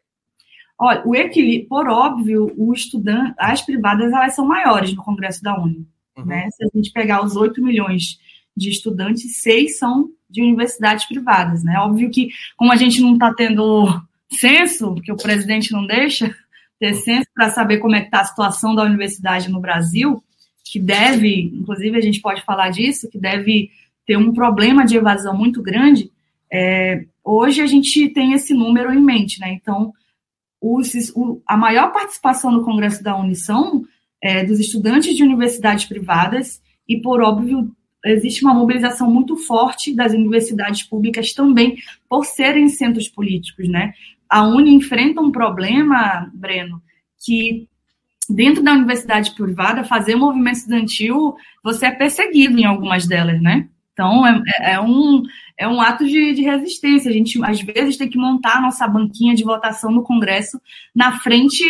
[0.78, 5.58] Olha, o equilíbrio, por óbvio, o estudante, as privadas elas são maiores no Congresso da
[5.60, 5.88] Uni.
[6.18, 6.26] Uhum.
[6.26, 6.48] Né?
[6.52, 8.20] Se a gente pegar os 8 milhões
[8.56, 11.64] de estudantes, seis são de universidades privadas.
[11.64, 11.78] Né?
[11.80, 13.88] Óbvio que, como a gente não está tendo
[14.32, 16.36] censo, porque o presidente não deixa
[16.80, 20.24] ter censo para saber como é que está a situação da universidade no Brasil,
[20.64, 23.70] que deve, inclusive a gente pode falar disso, que deve
[24.06, 26.12] ter um problema de evasão muito grande,
[26.52, 29.52] é, hoje a gente tem esse número em mente, né?
[29.54, 29.92] Então,
[30.62, 33.84] os, o, a maior participação no Congresso da Unição
[34.22, 37.70] é, dos estudantes de universidades privadas e, por óbvio,
[38.06, 43.94] existe uma mobilização muito forte das universidades públicas também por serem centros políticos, né?
[44.30, 46.82] A Uni enfrenta um problema, Breno,
[47.26, 47.68] que
[48.34, 53.68] dentro da universidade privada, fazer movimento estudantil, você é perseguido em algumas delas, né?
[53.94, 55.22] Então, é, é, é um,
[55.58, 57.10] é um ato de, de, resistência.
[57.10, 60.60] A gente, às vezes, tem que montar a nossa banquinha de votação no Congresso
[60.96, 61.64] na frente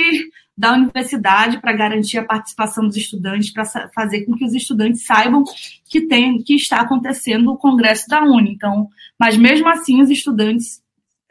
[0.55, 5.43] da universidade para garantir a participação dos estudantes, para fazer com que os estudantes saibam
[5.89, 8.53] que tem que está acontecendo o Congresso da Uni.
[8.53, 8.87] Então,
[9.19, 10.81] mas mesmo assim, os estudantes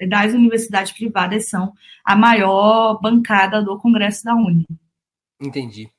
[0.09, 1.73] das universidades privadas são
[2.05, 4.67] a maior bancada do Congresso da Uni.
[5.43, 5.91] Entendi.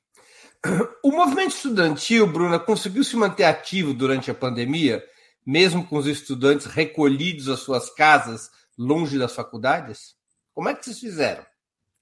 [1.04, 5.04] O movimento estudantil, Bruna, conseguiu se manter ativo durante a pandemia,
[5.46, 10.16] mesmo com os estudantes recolhidos às suas casas, longe das faculdades?
[10.54, 11.46] Como é que vocês fizeram?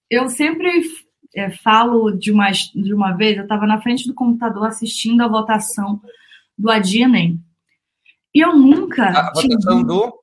[0.07, 0.83] Eu sempre
[1.35, 5.27] é, falo de uma, de uma vez, eu estava na frente do computador assistindo a
[5.27, 5.99] votação
[6.55, 7.43] do Adia Enem.
[8.33, 9.07] E eu nunca.
[9.09, 10.21] A votação do?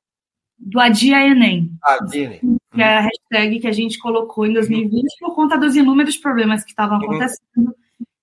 [0.57, 1.71] Do Adia Enem.
[1.83, 2.58] Ah, Enem.
[2.79, 6.63] Que é a hashtag que a gente colocou em 2020 por conta dos inúmeros problemas
[6.63, 7.75] que estavam acontecendo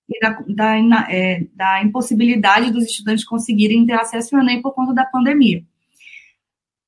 [0.09, 4.93] e da, da, é, da impossibilidade dos estudantes conseguirem ter acesso ao Enem por conta
[4.93, 5.63] da pandemia.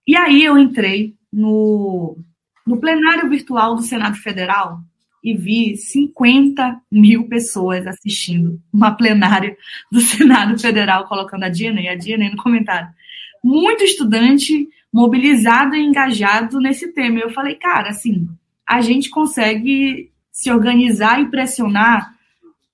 [0.07, 2.17] E aí eu entrei no,
[2.65, 4.79] no plenário virtual do Senado Federal
[5.23, 9.55] e vi 50 mil pessoas assistindo uma plenária
[9.91, 12.89] do Senado Federal, colocando a Diana e a Diana no comentário.
[13.43, 17.19] Muito estudante mobilizado e engajado nesse tema.
[17.19, 18.27] Eu falei, cara, assim,
[18.67, 22.13] a gente consegue se organizar e pressionar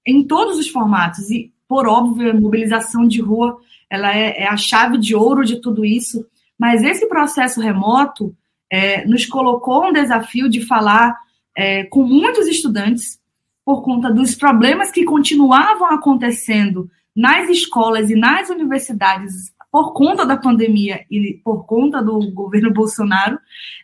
[0.05, 1.29] em todos os formatos.
[1.29, 5.61] E, por óbvio, a mobilização de rua ela é, é a chave de ouro de
[5.61, 6.25] tudo isso.
[6.57, 8.35] Mas esse processo remoto
[8.71, 11.17] é, nos colocou um desafio de falar
[11.55, 13.19] é, com muitos estudantes
[13.63, 20.37] por conta dos problemas que continuavam acontecendo nas escolas e nas universidades por conta da
[20.37, 23.37] pandemia e por conta do governo Bolsonaro,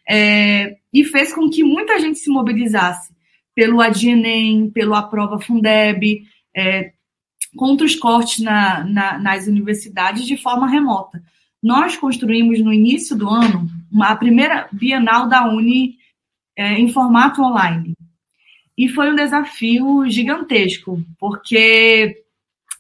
[0.10, 3.14] é, e fez com que muita gente se mobilizasse
[3.54, 6.24] pelo ADNEM, pelo Aprova Fundeb,
[6.56, 6.94] é,
[7.58, 11.22] contra os cortes na, na, nas universidades de forma remota.
[11.62, 15.98] Nós construímos no início do ano uma, a primeira Bienal da Uni
[16.56, 17.98] é, em formato online.
[18.78, 22.16] E foi um desafio gigantesco, porque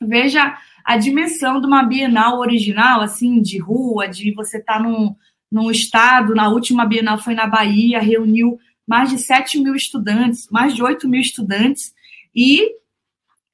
[0.01, 5.15] veja a dimensão de uma Bienal original, assim, de rua, de você estar tá num,
[5.51, 10.75] num estado, na última Bienal foi na Bahia, reuniu mais de 7 mil estudantes, mais
[10.75, 11.93] de 8 mil estudantes,
[12.35, 12.71] e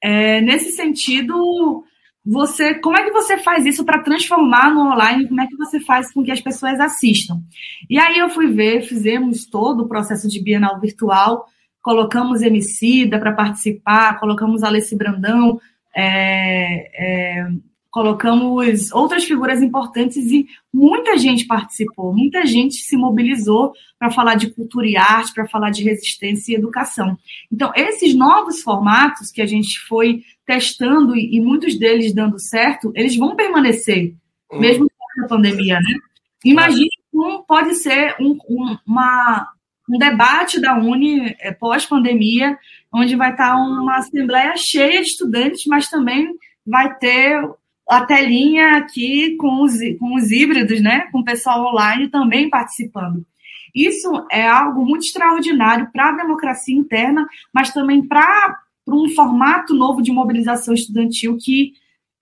[0.02, 1.84] é, nesse sentido,
[2.24, 5.26] você, como é que você faz isso para transformar no online?
[5.26, 7.40] Como é que você faz com que as pessoas assistam?
[7.88, 11.46] E aí eu fui ver, fizemos todo o processo de Bienal virtual,
[11.82, 15.58] colocamos Emicida para participar, colocamos Alessi Brandão,
[16.00, 17.48] é, é,
[17.90, 24.50] colocamos outras figuras importantes e muita gente participou, muita gente se mobilizou para falar de
[24.50, 27.18] cultura e arte, para falar de resistência e educação.
[27.50, 32.92] Então, esses novos formatos que a gente foi testando e, e muitos deles dando certo,
[32.94, 34.14] eles vão permanecer,
[34.52, 34.60] hum.
[34.60, 35.94] mesmo com a pandemia, né?
[36.44, 39.48] Imagine como pode ser um, um, uma,
[39.88, 42.58] um debate da Uni é, pós-pandemia,
[42.92, 46.28] onde vai estar uma assembleia cheia de estudantes, mas também
[46.66, 47.40] vai ter
[47.88, 51.08] a telinha aqui com os, com os híbridos, né?
[51.10, 53.24] Com o pessoal online também participando.
[53.74, 60.02] Isso é algo muito extraordinário para a democracia interna, mas também para um formato novo
[60.02, 61.72] de mobilização estudantil que,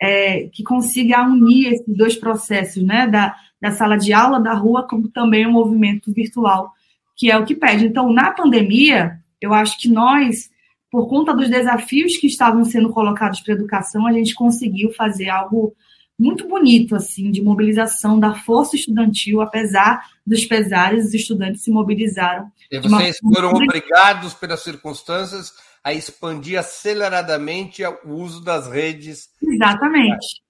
[0.01, 3.09] é, que consiga unir esses dois processos, né?
[3.09, 6.73] Da, da sala de aula, da rua, como também o movimento virtual,
[7.17, 7.87] que é o que pede.
[7.87, 10.51] Então, na pandemia, eu acho que nós
[10.91, 15.29] por conta dos desafios que estavam sendo colocados para a educação, a gente conseguiu fazer
[15.29, 15.75] algo
[16.19, 22.51] muito bonito, assim, de mobilização da força estudantil, apesar dos pesares, os estudantes se mobilizaram.
[22.71, 25.53] E vocês foram obrigados, pelas circunstâncias,
[25.85, 29.29] a expandir aceleradamente o uso das redes.
[29.43, 30.41] Exatamente.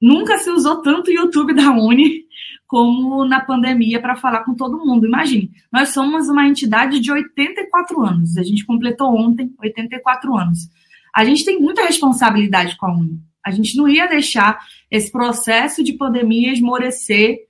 [0.00, 2.26] Nunca se usou tanto o YouTube da Uni
[2.66, 5.06] como na pandemia para falar com todo mundo.
[5.06, 8.36] Imagine, nós somos uma entidade de 84 anos.
[8.36, 10.68] A gente completou ontem 84 anos.
[11.14, 13.20] A gente tem muita responsabilidade com a Uni.
[13.44, 14.58] A gente não ia deixar
[14.90, 17.46] esse processo de pandemia esmorecer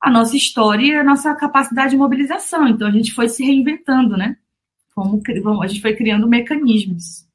[0.00, 2.66] a nossa história e a nossa capacidade de mobilização.
[2.68, 4.36] Então a gente foi se reinventando, né?
[4.94, 5.20] Como
[5.62, 7.26] a gente foi criando mecanismos.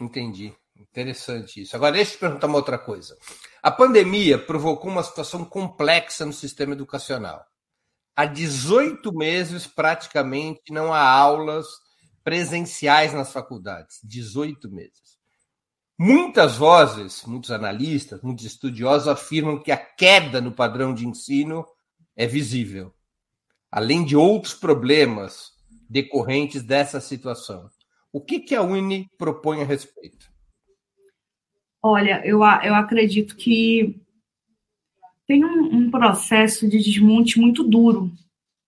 [0.00, 0.52] Entendi.
[0.78, 1.74] Interessante isso.
[1.74, 3.16] Agora, deixa eu te perguntar uma outra coisa.
[3.62, 7.46] A pandemia provocou uma situação complexa no sistema educacional.
[8.16, 11.66] Há 18 meses, praticamente, não há aulas
[12.24, 14.00] presenciais nas faculdades.
[14.02, 15.16] 18 meses.
[15.96, 21.64] Muitas vozes, muitos analistas, muitos estudiosos afirmam que a queda no padrão de ensino
[22.16, 22.92] é visível,
[23.70, 25.52] além de outros problemas
[25.88, 27.70] decorrentes dessa situação.
[28.12, 30.31] O que, que a Uni propõe a respeito?
[31.82, 33.96] Olha, eu, eu acredito que
[35.26, 38.12] tem um, um processo de desmonte muito duro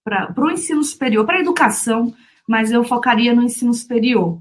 [0.02, 2.14] para o ensino superior, para a educação,
[2.48, 4.40] mas eu focaria no ensino superior.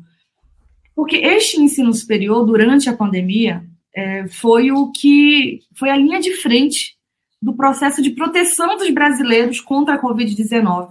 [0.96, 3.64] Porque este ensino superior, durante a pandemia,
[3.96, 6.96] é, foi o que foi a linha de frente
[7.42, 10.90] do processo de proteção dos brasileiros contra a Covid-19.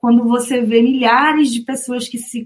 [0.00, 2.44] Quando você vê milhares de pessoas que se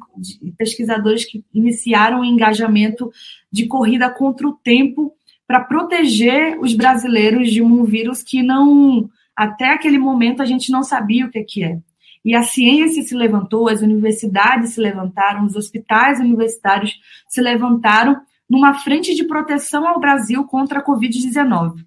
[0.58, 3.10] pesquisadores que iniciaram um engajamento
[3.50, 5.12] de corrida contra o tempo
[5.46, 10.82] para proteger os brasileiros de um vírus que não até aquele momento a gente não
[10.82, 11.78] sabia o que, que é.
[12.24, 18.16] E a ciência se levantou, as universidades se levantaram, os hospitais universitários se levantaram
[18.48, 21.84] numa frente de proteção ao Brasil contra a Covid-19.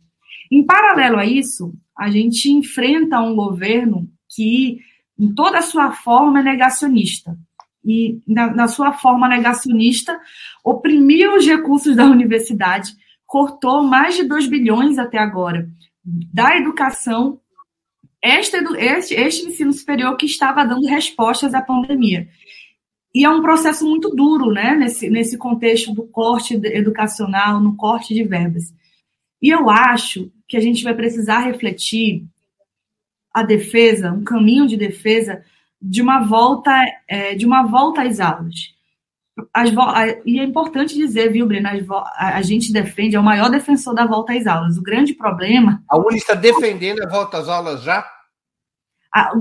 [0.52, 4.80] Em paralelo a isso, a gente enfrenta um governo que,
[5.20, 7.38] em toda a sua forma, negacionista.
[7.84, 10.20] E, na, na sua forma negacionista,
[10.64, 12.92] oprimiu os recursos da universidade,
[13.26, 15.68] cortou mais de 2 bilhões até agora
[16.34, 17.40] da educação,
[18.24, 22.28] este, este, este ensino superior que estava dando respostas à pandemia.
[23.14, 28.14] E é um processo muito duro, né, nesse, nesse contexto do corte educacional, no corte
[28.14, 28.74] de verbas.
[29.42, 32.26] E eu acho que a gente vai precisar refletir
[33.34, 35.44] a defesa, um caminho de defesa
[35.82, 36.72] de uma volta,
[37.08, 38.76] é, de uma volta às aulas.
[39.54, 39.70] As,
[40.26, 44.06] e é importante dizer, viu, Breno, a, a gente defende, é o maior defensor da
[44.06, 44.78] volta às aulas.
[44.78, 45.84] O grande problema.
[45.88, 48.04] A Uni está defendendo a volta às aulas já?
[49.14, 49.32] A,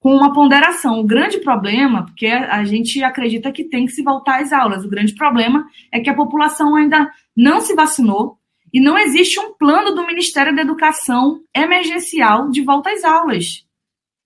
[0.00, 1.00] com uma ponderação.
[1.00, 4.88] O grande problema, porque a gente acredita que tem que se voltar às aulas, o
[4.88, 8.38] grande problema é que a população ainda não se vacinou
[8.72, 13.64] e não existe um plano do Ministério da Educação emergencial de volta às aulas.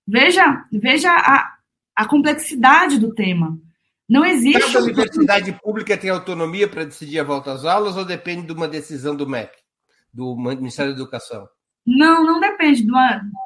[0.07, 1.53] Veja, veja a,
[1.95, 3.57] a complexidade do tema.
[4.07, 4.59] Não existe.
[4.59, 4.83] Cada um...
[4.83, 9.15] universidade pública tem autonomia para decidir a volta às aulas ou depende de uma decisão
[9.15, 9.51] do MEC,
[10.13, 11.47] do Ministério da Educação?
[11.85, 12.85] Não, não depende.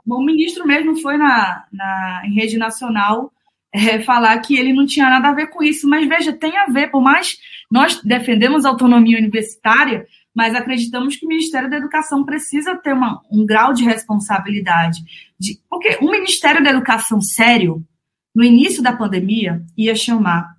[0.08, 3.32] O ministro mesmo foi na, na, em rede nacional
[3.74, 5.88] é, falar que ele não tinha nada a ver com isso.
[5.88, 7.38] Mas veja, tem a ver, por mais
[7.70, 13.20] nós defendemos a autonomia universitária, mas acreditamos que o Ministério da Educação precisa ter uma,
[13.32, 15.04] um grau de responsabilidade.
[15.40, 17.84] De, porque o Ministério da Educação sério,
[18.36, 20.56] no início da pandemia, ia chamar,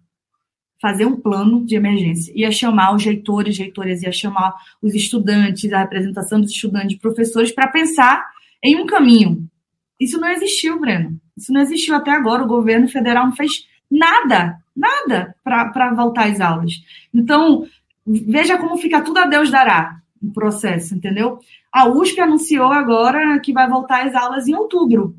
[0.83, 5.79] fazer um plano de emergência, ia chamar os reitores, reitores, ia chamar os estudantes, a
[5.79, 8.27] representação dos estudantes, professores, para pensar
[8.65, 9.49] em um caminho.
[10.01, 11.21] Isso não existiu, Breno.
[11.37, 12.43] Isso não existiu até agora.
[12.43, 16.73] O governo federal não fez nada, nada para voltar às aulas.
[17.15, 17.65] Então,
[18.09, 21.39] veja como fica tudo a Deus dará o processo, entendeu?
[21.73, 25.15] A USP anunciou agora que vai voltar às aulas em outubro.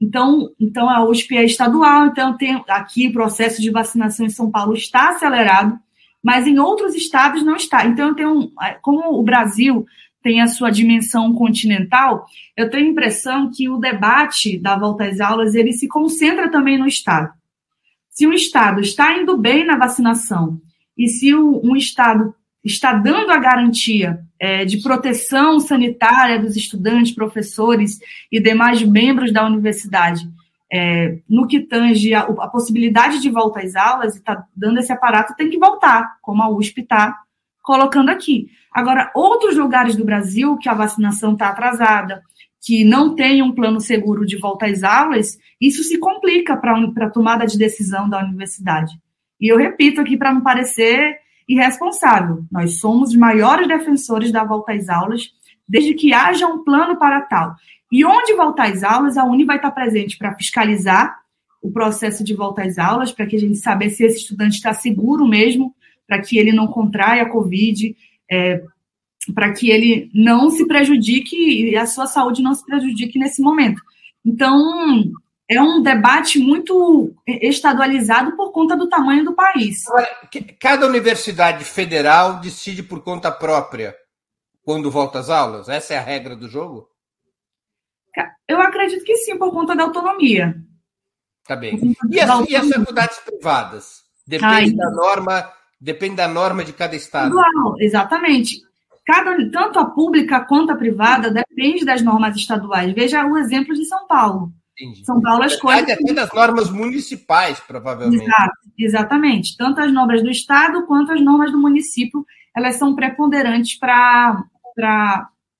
[0.00, 4.50] Então, então a USP é estadual, então tem aqui o processo de vacinação em São
[4.50, 5.78] Paulo está acelerado,
[6.22, 7.86] mas em outros estados não está.
[7.86, 8.52] Então, eu tenho,
[8.82, 9.86] como o Brasil
[10.22, 15.20] tem a sua dimensão continental, eu tenho a impressão que o debate da volta às
[15.20, 17.32] aulas ele se concentra também no estado.
[18.10, 20.60] Se o estado está indo bem na vacinação
[20.96, 27.98] e se um Estado está dando a garantia é, de proteção sanitária dos estudantes, professores
[28.30, 30.28] e demais membros da universidade,
[30.72, 34.92] é, no que tange a, a, possibilidade de volta às aulas, e está dando esse
[34.92, 37.18] aparato, tem que voltar, como a USP está
[37.62, 38.48] colocando aqui.
[38.72, 42.22] Agora, outros lugares do Brasil que a vacinação está atrasada,
[42.62, 47.10] que não tem um plano seguro de volta às aulas, isso se complica para a
[47.10, 48.92] tomada de decisão da universidade.
[49.40, 52.44] E eu repito aqui para não parecer irresponsável.
[52.50, 55.30] Nós somos os maiores defensores da volta às aulas,
[55.68, 57.54] desde que haja um plano para tal.
[57.90, 61.18] E onde voltar às aulas, a Uni vai estar presente para fiscalizar
[61.60, 64.72] o processo de volta às aulas, para que a gente saiba se esse estudante está
[64.72, 65.74] seguro mesmo,
[66.06, 67.96] para que ele não contraia a Covid,
[68.30, 68.62] é,
[69.34, 73.82] para que ele não se prejudique e a sua saúde não se prejudique nesse momento.
[74.24, 75.12] Então,
[75.50, 79.82] é um debate muito estadualizado por conta do tamanho do país.
[80.60, 83.96] Cada universidade federal decide por conta própria
[84.62, 85.68] quando volta às aulas?
[85.68, 86.88] Essa é a regra do jogo?
[88.46, 90.54] Eu acredito que sim, por conta da autonomia.
[91.44, 91.96] Tá bem.
[92.08, 94.02] E as, e as faculdades privadas?
[94.24, 97.30] Depende Ai, da norma, depende da norma de cada estado.
[97.30, 98.60] Igual, exatamente.
[99.04, 102.94] Cada, tanto a pública quanto a privada depende das normas estaduais.
[102.94, 104.52] Veja o exemplo de São Paulo.
[104.80, 105.04] Entendi.
[105.04, 105.82] São Paulo as coisas.
[105.82, 108.24] Até das normas municipais, provavelmente.
[108.24, 109.56] Exato, exatamente.
[109.56, 112.24] Tanto as normas do Estado quanto as normas do município,
[112.56, 114.42] elas são preponderantes para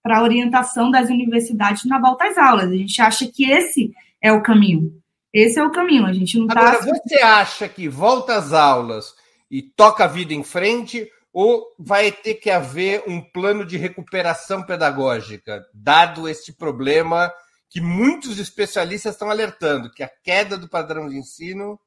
[0.05, 2.71] a orientação das universidades na volta às aulas.
[2.71, 3.93] A gente acha que esse
[4.23, 4.93] é o caminho.
[5.33, 6.07] Esse é o caminho.
[6.07, 6.61] A gente não está.
[6.61, 9.15] Agora, você acha que volta às aulas
[9.51, 11.07] e toca a vida em frente?
[11.33, 17.31] Ou vai ter que haver um plano de recuperação pedagógica, dado este problema
[17.71, 21.79] que muitos especialistas estão alertando, que a queda do padrão de ensino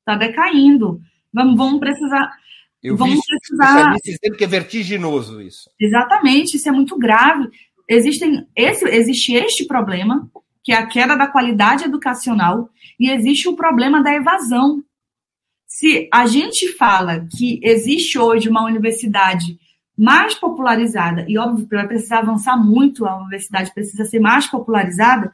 [0.00, 1.00] está decaindo.
[1.32, 2.30] Vamos, vamos precisar.
[2.82, 3.96] Eu vamos vi precisar...
[4.04, 5.70] dizendo que é vertiginoso isso.
[5.80, 7.48] Exatamente, isso é muito grave.
[7.88, 10.30] Existem esse, existe este problema
[10.62, 14.82] que é a queda da qualidade educacional, e existe o problema da evasão.
[15.64, 19.56] Se a gente fala que existe hoje uma universidade
[19.96, 25.32] mais popularizada, e óbvio que vai precisar avançar muito, a universidade precisa ser mais popularizada,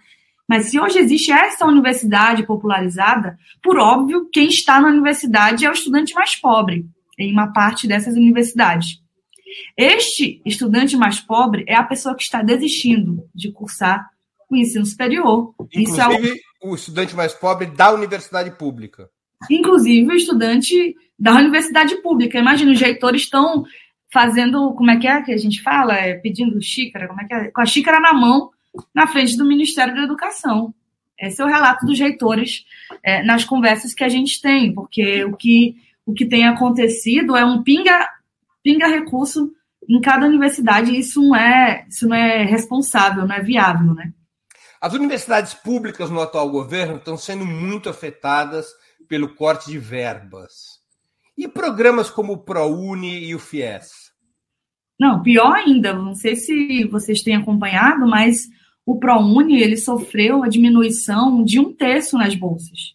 [0.49, 5.73] mas se hoje existe essa universidade popularizada, por óbvio, quem está na universidade é o
[5.73, 6.87] estudante mais pobre,
[7.19, 9.01] em uma parte dessas universidades.
[9.77, 14.09] Este estudante mais pobre é a pessoa que está desistindo de cursar
[14.51, 15.55] o ensino superior.
[15.75, 16.71] Inclusive, é o...
[16.71, 19.09] o estudante mais pobre da universidade pública.
[19.51, 22.39] Inclusive, o estudante da universidade pública.
[22.39, 23.65] Imagina, os reitores estão
[24.13, 25.95] fazendo, como é que é que a gente fala?
[25.95, 27.51] É, pedindo xícara, como é que é?
[27.51, 28.51] Com a xícara na mão,
[28.95, 30.75] na frente do Ministério da Educação.
[31.19, 32.65] Esse é o relato dos reitores
[33.03, 37.45] é, nas conversas que a gente tem, porque o que, o que tem acontecido é
[37.45, 38.09] um pinga,
[38.63, 39.51] pinga recurso
[39.89, 44.13] em cada universidade, e isso não é, isso não é responsável, não é viável, né?
[44.81, 48.67] As universidades públicas no atual governo estão sendo muito afetadas
[49.09, 50.81] pelo corte de verbas.
[51.39, 54.02] E programas como o ProUni e o FIES?
[55.03, 58.49] Não, pior ainda, não sei se vocês têm acompanhado, mas
[58.87, 62.95] o ProUni ele sofreu a diminuição de um terço nas bolsas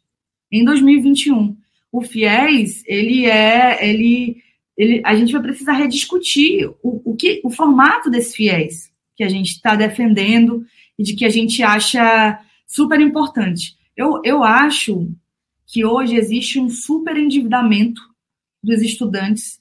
[0.50, 1.58] em 2021.
[1.92, 4.42] O FIES, ele é, ele,
[4.78, 9.28] ele, a gente vai precisar rediscutir o, o que, o formato desse FIES que a
[9.28, 10.66] gente está defendendo
[10.98, 13.76] e de que a gente acha super importante.
[13.98, 15.12] Eu, eu acho
[15.66, 18.00] que hoje existe um super endividamento
[18.64, 19.60] dos estudantes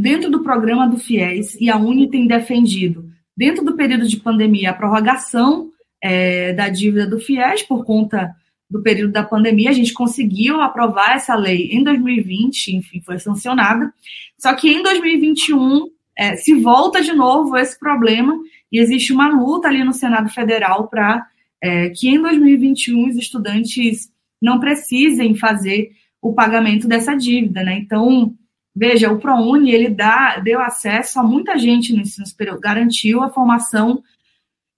[0.00, 4.70] dentro do programa do FIES e a Uni tem defendido, dentro do período de pandemia,
[4.70, 5.70] a prorrogação
[6.00, 8.34] é, da dívida do FIES por conta
[8.70, 9.70] do período da pandemia.
[9.70, 13.92] A gente conseguiu aprovar essa lei em 2020, enfim, foi sancionada.
[14.38, 18.38] Só que em 2021 é, se volta de novo esse problema
[18.70, 21.26] e existe uma luta ali no Senado Federal para
[21.60, 24.08] é, que em 2021 os estudantes
[24.40, 25.90] não precisem fazer
[26.22, 27.78] o pagamento dessa dívida, né?
[27.78, 28.34] Então,
[28.74, 33.30] veja, o ProUni, ele dá, deu acesso a muita gente no ensino superior, garantiu a
[33.30, 34.02] formação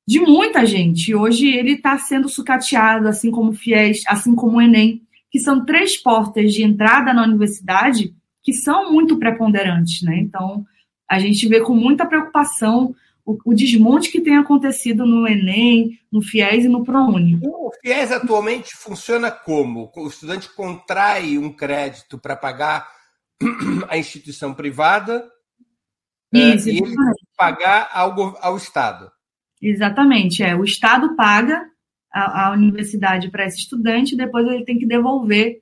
[0.06, 1.14] de muita gente.
[1.14, 5.64] Hoje ele está sendo sucateado, assim como o FIES, assim como o Enem, que são
[5.64, 10.16] três portas de entrada na universidade que são muito preponderantes, né?
[10.18, 10.66] Então,
[11.08, 16.20] a gente vê com muita preocupação o, o, desmonte que tem acontecido no Enem, no
[16.20, 17.38] FIES e no ProUni.
[17.42, 19.92] O FIES atualmente funciona como?
[19.96, 22.88] O estudante contrai um crédito para pagar
[23.88, 25.28] a instituição privada
[26.32, 26.94] né, Isso, é, e ele
[27.36, 29.10] pagar ao, ao Estado.
[29.60, 30.56] Exatamente, é.
[30.56, 31.62] O Estado paga
[32.12, 35.60] a, a universidade para esse estudante, e depois ele tem que devolver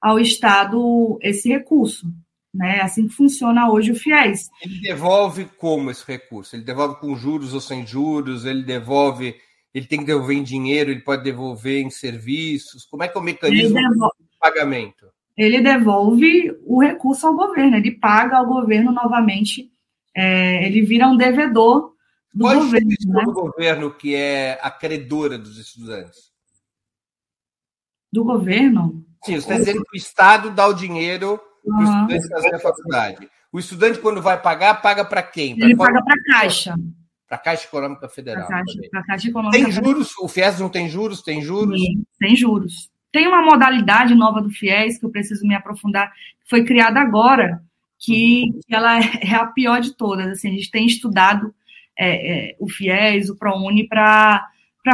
[0.00, 2.06] ao Estado esse recurso.
[2.54, 2.78] Né?
[2.78, 4.48] É assim que funciona hoje o FIES.
[4.62, 6.54] Ele devolve como esse recurso?
[6.54, 8.44] Ele devolve com juros ou sem juros?
[8.44, 9.34] Ele devolve,
[9.74, 12.84] ele tem que devolver em dinheiro, ele pode devolver em serviços?
[12.84, 15.06] Como é que é o mecanismo de pagamento?
[15.36, 19.70] Ele devolve o recurso ao governo, ele paga ao governo novamente,
[20.14, 21.92] é, ele vira um devedor
[22.34, 22.88] do Qual governo.
[23.10, 23.24] Qual né?
[23.24, 26.32] do governo que é a credora dos estudantes?
[28.12, 29.04] Do governo?
[29.24, 32.58] Sim, você está dizendo que o Estado dá o dinheiro para o estudante fazer a
[32.58, 33.30] faculdade.
[33.52, 35.56] O estudante, quando vai pagar, paga para quem?
[35.56, 36.74] Pra Ele paga para a Caixa.
[37.28, 38.46] Para a Caixa Econômica Federal.
[38.46, 40.16] Pra Caixa, pra Caixa Econômica tem juros?
[40.18, 41.22] O FIES não tem juros?
[41.22, 41.80] Tem juros?
[41.80, 42.90] Sim, tem juros.
[43.12, 46.10] Tem uma modalidade nova do FIES que eu preciso me aprofundar,
[46.48, 47.62] foi criada agora,
[47.98, 50.26] que, ela é a pior de todas.
[50.26, 51.54] Assim, a gente tem estudado
[51.98, 54.48] é, é, o FIES, o ProUni, para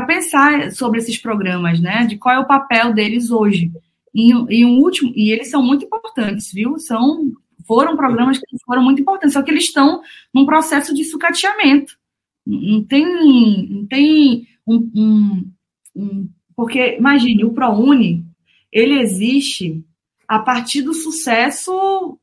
[0.07, 2.05] pensar sobre esses programas, né?
[2.07, 3.71] De qual é o papel deles hoje.
[4.14, 6.79] E, e um último, e eles são muito importantes, viu?
[6.79, 7.33] São
[7.69, 10.01] foram programas que foram muito importantes, só que eles estão
[10.33, 11.99] num processo de sucateamento.
[12.47, 15.53] Não tem, não tem um, um,
[15.95, 18.26] um porque imagine o ProUni,
[18.72, 19.80] ele existe
[20.26, 22.18] a partir do sucesso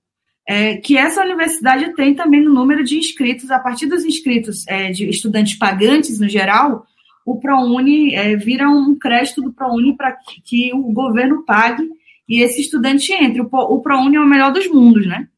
[0.46, 4.92] é, que essa universidade tem também no número de inscritos, a partir dos inscritos é,
[4.92, 6.86] de estudantes pagantes no geral,
[7.26, 11.90] o ProUni é, vira um crédito do ProUni para que, que, o governo pague
[12.28, 13.42] e esse estudante entre.
[13.42, 15.30] O, o ProUni é o melhor dos mundos, né?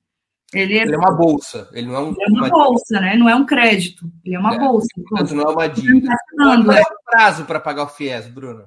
[0.51, 3.15] Ele é, ele é uma bolsa, ele não é, um, é uma, uma bolsa, né?
[3.15, 4.87] Não é um crédito, ele é uma é, bolsa.
[5.07, 6.15] Portanto, não é uma dívida.
[6.35, 8.63] Qual é o prazo para pagar o FIES, Bruno?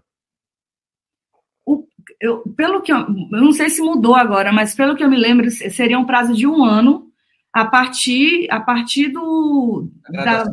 [1.71, 1.87] O,
[2.21, 5.17] eu, pelo que eu, eu não sei se mudou agora, mas pelo que eu me
[5.17, 7.07] lembro, seria um prazo de um ano
[7.53, 10.45] a partir, a partir do, da,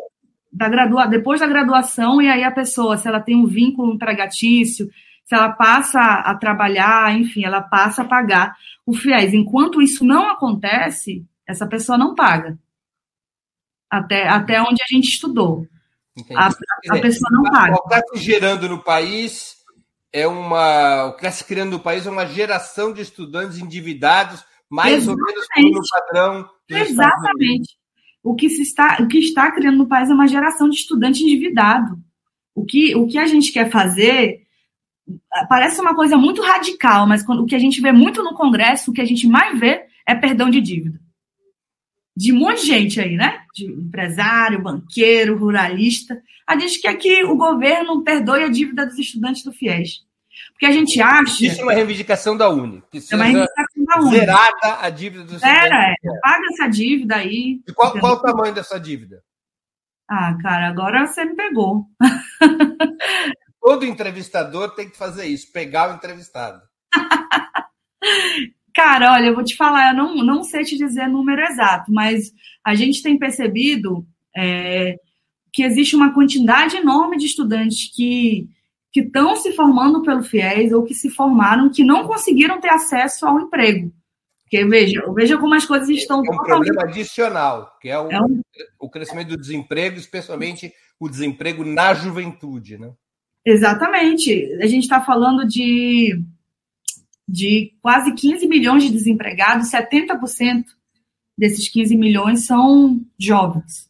[0.52, 4.90] da gradua, depois da graduação, e aí a pessoa, se ela tem um vínculo empregatício,
[5.24, 8.56] se ela passa a trabalhar, enfim, ela passa a pagar
[8.86, 9.34] o FIES.
[9.34, 12.58] Enquanto isso não acontece, essa pessoa não paga.
[13.90, 15.68] Até, até onde a gente estudou.
[16.36, 17.76] A, a, pessoa não paga.
[17.76, 19.57] O está gerando no país
[20.12, 21.06] é uma.
[21.06, 25.50] O que está se criando no país é uma geração de estudantes endividados, mais Exatamente.
[25.56, 26.50] ou menos no padrão.
[26.70, 27.78] Exatamente.
[28.24, 31.24] O que, se está, o que está criando no país é uma geração de estudante
[31.24, 31.98] endividado.
[32.54, 34.42] O que, o que a gente quer fazer
[35.48, 38.92] parece uma coisa muito radical, mas quando, o que a gente vê muito no Congresso,
[38.92, 41.00] o que a gente mais vê é perdão de dívida.
[42.16, 43.42] De um monte de gente aí, né?
[43.54, 46.20] De empresário, banqueiro, ruralista.
[46.48, 50.08] A gente quer que o governo perdoe a dívida dos estudantes do FIES.
[50.54, 51.46] Porque a gente acha.
[51.46, 52.82] Isso é uma reivindicação da Uni.
[53.12, 54.12] é uma reivindicação da Uni.
[54.12, 55.96] Zerada a dívida dos Zera, é.
[56.22, 57.62] Paga essa dívida aí.
[57.68, 59.22] E qual, qual o tamanho dessa dívida?
[60.10, 61.86] Ah, cara, agora você me pegou.
[63.62, 66.62] Todo entrevistador tem que fazer isso, pegar o entrevistado.
[68.74, 72.32] Cara, olha, eu vou te falar, eu não, não sei te dizer número exato, mas
[72.64, 74.96] a gente tem percebido é,
[75.58, 78.48] que existe uma quantidade enorme de estudantes que
[78.92, 83.26] que estão se formando pelo FIES ou que se formaram que não conseguiram ter acesso
[83.26, 83.92] ao emprego.
[84.44, 86.18] Porque veja, veja como as coisas estão.
[86.18, 86.68] É um totalmente...
[86.68, 88.42] problema adicional, que é o, é um...
[88.80, 92.92] o crescimento do desemprego, especialmente o desemprego na juventude, né?
[93.44, 94.54] Exatamente.
[94.62, 96.22] A gente está falando de,
[97.28, 100.66] de quase 15 milhões de desempregados, 70%
[101.36, 103.90] desses 15 milhões são jovens.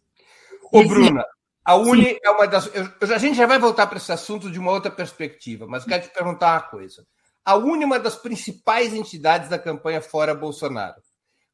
[0.72, 0.90] Ô, Esse...
[0.90, 1.24] Bruna,
[1.68, 2.20] a Uni Sim.
[2.24, 2.72] é uma das.
[2.74, 6.02] Eu, a gente já vai voltar para esse assunto de uma outra perspectiva, mas quero
[6.02, 7.06] te perguntar uma coisa.
[7.44, 10.96] A Uni é uma das principais entidades da campanha Fora Bolsonaro.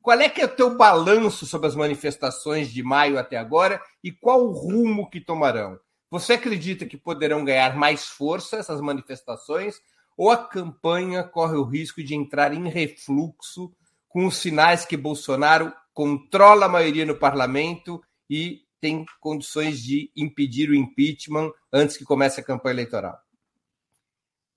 [0.04, 4.12] Qual é que é o teu balanço sobre as manifestações de maio até agora e
[4.12, 5.80] qual o rumo que tomarão?
[6.12, 9.82] Você acredita que poderão ganhar mais força essas manifestações
[10.16, 13.74] ou a campanha corre o risco de entrar em refluxo
[14.08, 18.00] com os sinais que Bolsonaro controla a maioria no parlamento
[18.30, 23.18] e tem condições de impedir o impeachment antes que comece a campanha eleitoral?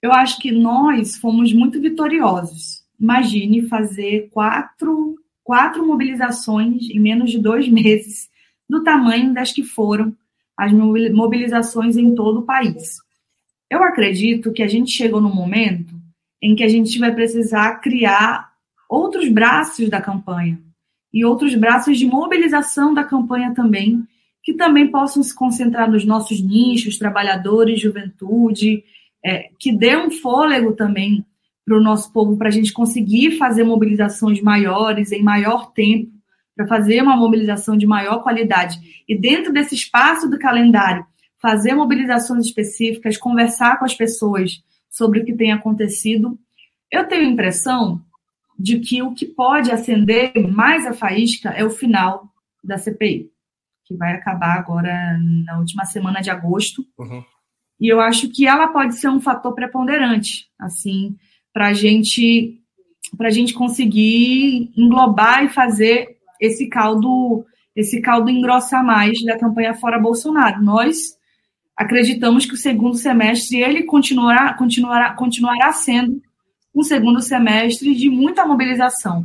[0.06, 2.84] eu acho que nós fomos muito vitoriosos.
[2.98, 8.28] Imagine fazer quatro, quatro mobilizações em menos de dois meses,
[8.68, 10.14] do tamanho das que foram
[10.56, 12.96] as mobilizações em todo o país.
[13.68, 15.94] Eu acredito que a gente chegou no momento
[16.40, 18.52] em que a gente vai precisar criar
[18.88, 20.58] outros braços da campanha
[21.12, 24.06] e outros braços de mobilização da campanha também,
[24.46, 28.84] que também possam se concentrar nos nossos nichos, trabalhadores, juventude,
[29.24, 31.26] é, que dê um fôlego também
[31.64, 36.12] para o nosso povo, para a gente conseguir fazer mobilizações maiores, em maior tempo,
[36.54, 38.78] para fazer uma mobilização de maior qualidade.
[39.08, 41.04] E dentro desse espaço do calendário,
[41.42, 46.38] fazer mobilizações específicas, conversar com as pessoas sobre o que tem acontecido.
[46.88, 48.00] Eu tenho a impressão
[48.56, 52.28] de que o que pode acender mais a faísca é o final
[52.62, 53.28] da CPI,
[53.86, 56.84] que vai acabar agora na última semana de agosto.
[56.98, 57.22] Uhum.
[57.80, 61.14] E eu acho que ela pode ser um fator preponderante, assim,
[61.52, 62.60] para gente,
[63.20, 70.00] a gente conseguir englobar e fazer esse caldo, esse caldo engrossar mais da campanha fora
[70.00, 70.62] Bolsonaro.
[70.62, 71.16] Nós
[71.76, 76.20] acreditamos que o segundo semestre ele continuará, continuará, continuará sendo
[76.74, 79.24] um segundo semestre de muita mobilização.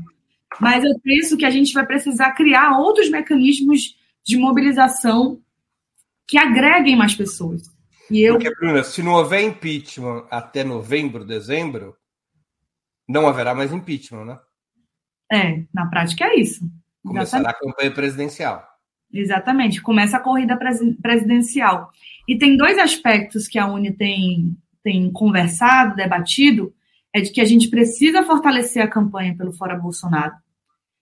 [0.60, 5.42] Mas eu penso que a gente vai precisar criar outros mecanismos de mobilização
[6.28, 7.64] que agreguem mais pessoas.
[8.10, 8.36] E eu...
[8.36, 11.96] Porque, Bruna, se não houver impeachment até novembro, dezembro,
[13.08, 14.40] não haverá mais impeachment, né?
[15.32, 16.70] É, na prática é isso.
[17.04, 17.56] Começará Exatamente.
[17.56, 18.68] a campanha presidencial.
[19.14, 20.58] Exatamente, começa a corrida
[21.02, 21.92] presidencial.
[22.28, 26.74] E tem dois aspectos que a Uni tem, tem conversado, debatido,
[27.14, 30.34] é de que a gente precisa fortalecer a campanha pelo Fora Bolsonaro,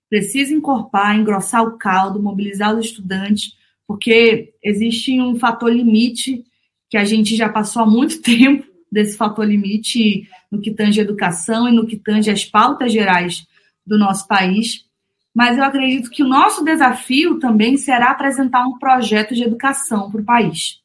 [0.09, 3.55] precisa encorpar, engrossar o caldo, mobilizar os estudantes,
[3.87, 6.43] porque existe um fator limite
[6.89, 11.03] que a gente já passou há muito tempo desse fator limite no que tange a
[11.03, 13.45] educação e no que tange as pautas gerais
[13.85, 14.85] do nosso país.
[15.33, 20.21] Mas eu acredito que o nosso desafio também será apresentar um projeto de educação para
[20.21, 20.81] o país.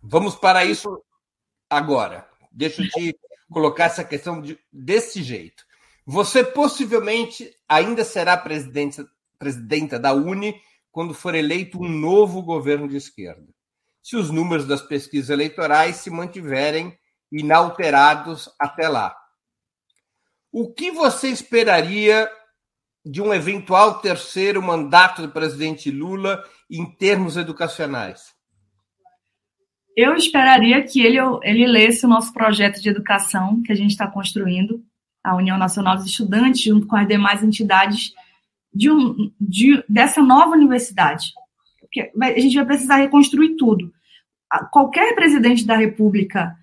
[0.00, 1.02] Vamos para isso
[1.68, 2.26] agora.
[2.50, 3.16] Deixa eu te
[3.50, 5.64] colocar essa questão de, desse jeito.
[6.06, 9.04] Você possivelmente ainda será presidente,
[9.38, 10.60] presidenta da Uni
[10.90, 13.52] quando for eleito um novo governo de esquerda
[14.02, 16.98] se os números das pesquisas eleitorais se mantiverem
[17.30, 19.16] inalterados até lá.
[20.50, 22.28] O que você esperaria
[23.04, 28.34] de um eventual terceiro mandato do presidente Lula em termos educacionais?
[29.96, 34.10] Eu esperaria que ele, ele lesse o nosso projeto de educação que a gente está
[34.10, 34.82] construindo,
[35.22, 38.12] a União Nacional dos Estudantes, junto com as demais entidades
[38.74, 41.32] de um, de, dessa nova universidade
[41.92, 43.92] porque a gente vai precisar reconstruir tudo.
[44.70, 46.56] qualquer presidente da República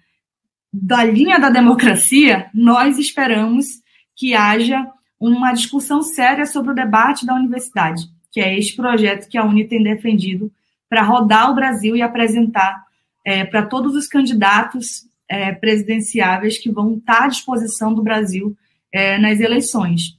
[0.74, 3.68] da linha da democracia, nós esperamos
[4.16, 4.88] que haja
[5.20, 9.68] uma discussão séria sobre o debate da universidade, que é este projeto que a Uni
[9.68, 10.52] tem defendido
[10.88, 12.84] para rodar o Brasil e apresentar
[13.26, 18.58] é, para todos os candidatos é, presidenciáveis que vão estar à disposição do Brasil
[18.92, 20.18] é, nas eleições.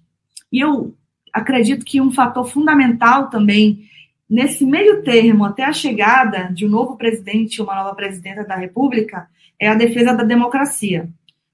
[0.53, 0.95] E eu
[1.33, 3.85] acredito que um fator fundamental também
[4.29, 9.27] nesse meio termo até a chegada de um novo presidente, uma nova presidenta da República,
[9.59, 11.09] é a defesa da democracia.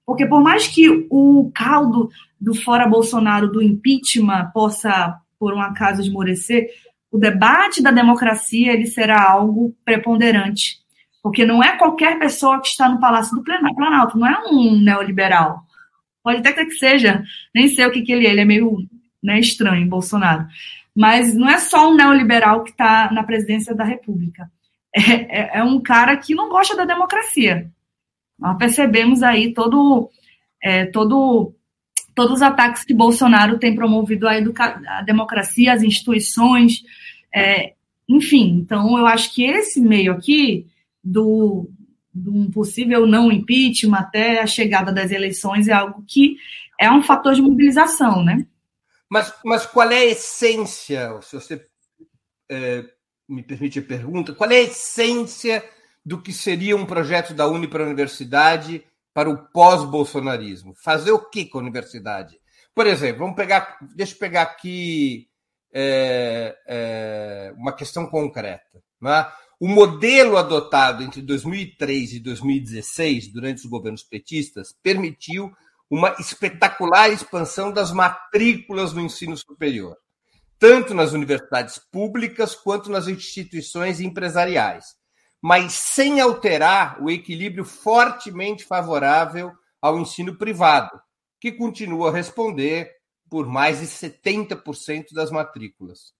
[0.04, 6.02] Porque por mais que o caldo do fora Bolsonaro, do impeachment, possa, por um acaso,
[6.02, 6.68] esmorecer,
[7.10, 10.78] o debate da democracia ele será algo preponderante.
[11.26, 15.64] Porque não é qualquer pessoa que está no Palácio do Planalto, não é um neoliberal.
[16.22, 18.78] Pode até que seja, nem sei o que, que ele é, ele é meio
[19.20, 20.46] né, estranho, Bolsonaro.
[20.94, 24.48] Mas não é só um neoliberal que está na presidência da República.
[24.94, 25.00] É,
[25.40, 27.68] é, é, um cara que não gosta da democracia.
[28.38, 30.08] Nós percebemos aí todo,
[30.62, 31.52] é, todo,
[32.14, 36.84] todos os ataques que Bolsonaro tem promovido à, à democracia, às instituições,
[37.34, 37.72] é,
[38.08, 38.60] enfim.
[38.62, 40.66] Então, eu acho que esse meio aqui
[41.06, 41.70] do,
[42.12, 46.36] do um possível não impeachment até a chegada das eleições é algo que
[46.80, 48.44] é um fator de mobilização, né?
[49.08, 51.64] Mas, mas qual é a essência, se você
[52.50, 52.84] é,
[53.28, 55.64] me permite a pergunta, qual é a essência
[56.04, 58.84] do que seria um projeto da Uni para a universidade
[59.14, 60.74] para o pós-bolsonarismo?
[60.74, 62.36] Fazer o que com a universidade?
[62.74, 65.28] Por exemplo, vamos pegar, deixa eu pegar aqui
[65.72, 68.82] é, é, uma questão concreta.
[69.00, 69.26] Né?
[69.58, 75.52] O modelo adotado entre 2003 e 2016, durante os governos petistas, permitiu
[75.90, 79.96] uma espetacular expansão das matrículas no ensino superior,
[80.58, 84.84] tanto nas universidades públicas quanto nas instituições empresariais
[85.48, 91.00] mas sem alterar o equilíbrio fortemente favorável ao ensino privado,
[91.40, 92.90] que continua a responder
[93.30, 96.15] por mais de 70% das matrículas.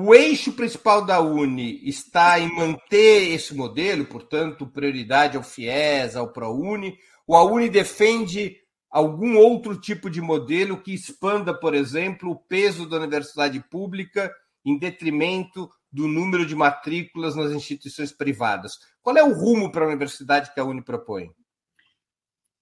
[0.00, 6.32] O eixo principal da Uni está em manter esse modelo, portanto, prioridade ao FIES, ao
[6.32, 6.96] ProUni,
[7.26, 12.88] ou a Uni defende algum outro tipo de modelo que expanda, por exemplo, o peso
[12.88, 14.32] da universidade pública
[14.64, 18.74] em detrimento do número de matrículas nas instituições privadas.
[19.02, 21.32] Qual é o rumo para a universidade que a Uni propõe?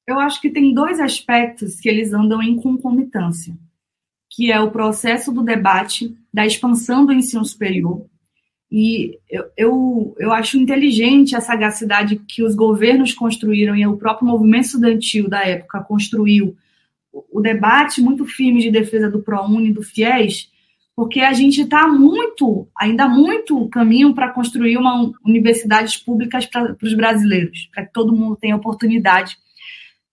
[0.07, 3.55] Eu acho que tem dois aspectos que eles andam em concomitância,
[4.31, 8.05] que é o processo do debate, da expansão do ensino superior.
[8.70, 14.29] E eu, eu, eu acho inteligente a sagacidade que os governos construíram e o próprio
[14.29, 16.57] movimento estudantil da época construiu
[17.31, 20.51] o debate muito firme de defesa do ProUni e do FIES,
[20.95, 26.95] porque a gente está muito, ainda muito caminho para construir uma universidades públicas para os
[26.95, 29.37] brasileiros, para que todo mundo tenha oportunidade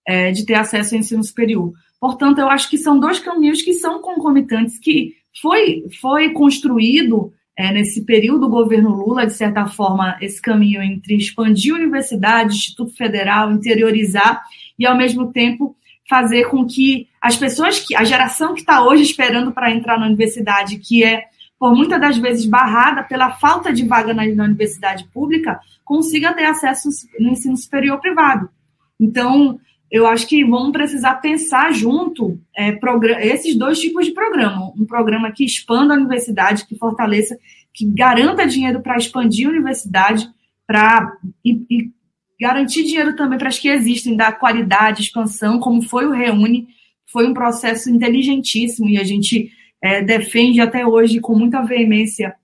[0.06, 1.72] é, de ter acesso ao ensino superior.
[2.04, 7.72] Portanto, eu acho que são dois caminhos que são concomitantes, que foi, foi construído é,
[7.72, 13.50] nesse período do governo Lula, de certa forma, esse caminho entre expandir universidade, Instituto Federal,
[13.50, 14.42] interiorizar
[14.78, 15.74] e, ao mesmo tempo,
[16.06, 20.04] fazer com que as pessoas que a geração que está hoje esperando para entrar na
[20.04, 21.24] universidade, que é
[21.58, 26.44] por muitas das vezes barrada pela falta de vaga na, na universidade pública, consiga ter
[26.44, 28.50] acesso no ensino superior privado.
[29.00, 29.58] Então,
[29.90, 32.76] eu acho que vamos precisar pensar junto é,
[33.28, 34.72] esses dois tipos de programa.
[34.76, 37.38] Um programa que expanda a universidade, que fortaleça,
[37.72, 40.28] que garanta dinheiro para expandir a universidade,
[40.66, 41.12] para
[41.44, 41.90] e, e
[42.40, 46.68] garantir dinheiro também para as que existem, dar qualidade, expansão, como foi o Reúne,
[47.06, 52.34] foi um processo inteligentíssimo e a gente é, defende até hoje com muita veemência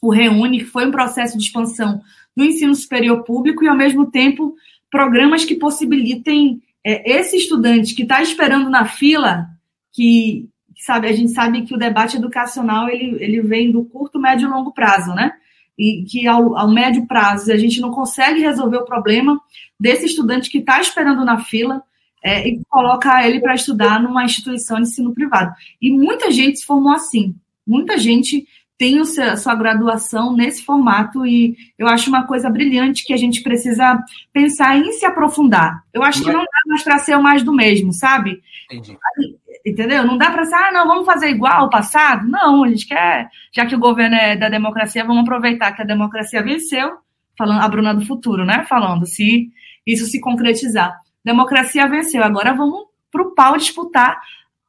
[0.00, 2.00] o Reúne, que foi um processo de expansão
[2.36, 4.54] do ensino superior público e, ao mesmo tempo,
[4.90, 9.46] programas que possibilitem é, esse estudante que está esperando na fila,
[9.92, 14.48] que sabe, a gente sabe que o debate educacional ele, ele vem do curto, médio
[14.48, 15.32] e longo prazo, né?
[15.78, 19.40] e que ao, ao médio prazo a gente não consegue resolver o problema
[19.78, 21.82] desse estudante que está esperando na fila
[22.22, 25.52] é, e colocar ele para estudar numa instituição de ensino privado.
[25.80, 27.34] E muita gente se formou assim.
[27.66, 28.46] Muita gente
[28.82, 33.16] tem o seu, sua graduação nesse formato e eu acho uma coisa brilhante que a
[33.16, 33.96] gente precisa
[34.32, 35.84] pensar em se aprofundar.
[35.94, 38.42] Eu acho que não dá mais para ser o mais do mesmo, sabe?
[38.68, 38.98] Entendi
[39.64, 40.04] entendeu?
[40.04, 42.26] Não dá para ser, ah, não, vamos fazer igual ao passado.
[42.26, 45.84] Não, a gente quer, já que o governo é da democracia, vamos aproveitar que a
[45.84, 46.96] democracia venceu,
[47.38, 48.66] falando a Bruna do futuro, né?
[48.68, 49.48] Falando, se
[49.86, 50.98] isso se concretizar.
[51.24, 54.20] Democracia venceu, agora vamos para o pau disputar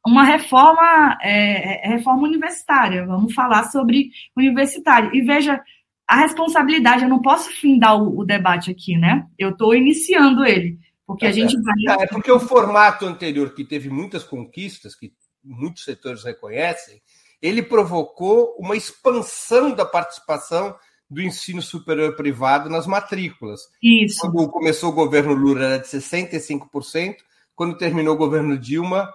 [0.06, 3.06] uma reforma, é, é, reforma universitária.
[3.06, 5.14] Vamos falar sobre universitário.
[5.14, 5.62] E veja,
[6.06, 9.26] a responsabilidade, eu não posso findar o, o debate aqui, né?
[9.38, 12.02] Eu estou iniciando ele, porque a é, gente vai.
[12.02, 17.00] É porque o formato anterior, que teve muitas conquistas, que muitos setores reconhecem,
[17.40, 20.74] ele provocou uma expansão da participação
[21.08, 23.60] do ensino superior privado nas matrículas.
[23.82, 24.20] Isso.
[24.20, 27.16] Quando começou o governo Lula era de 65%,
[27.54, 29.12] quando terminou o governo Dilma,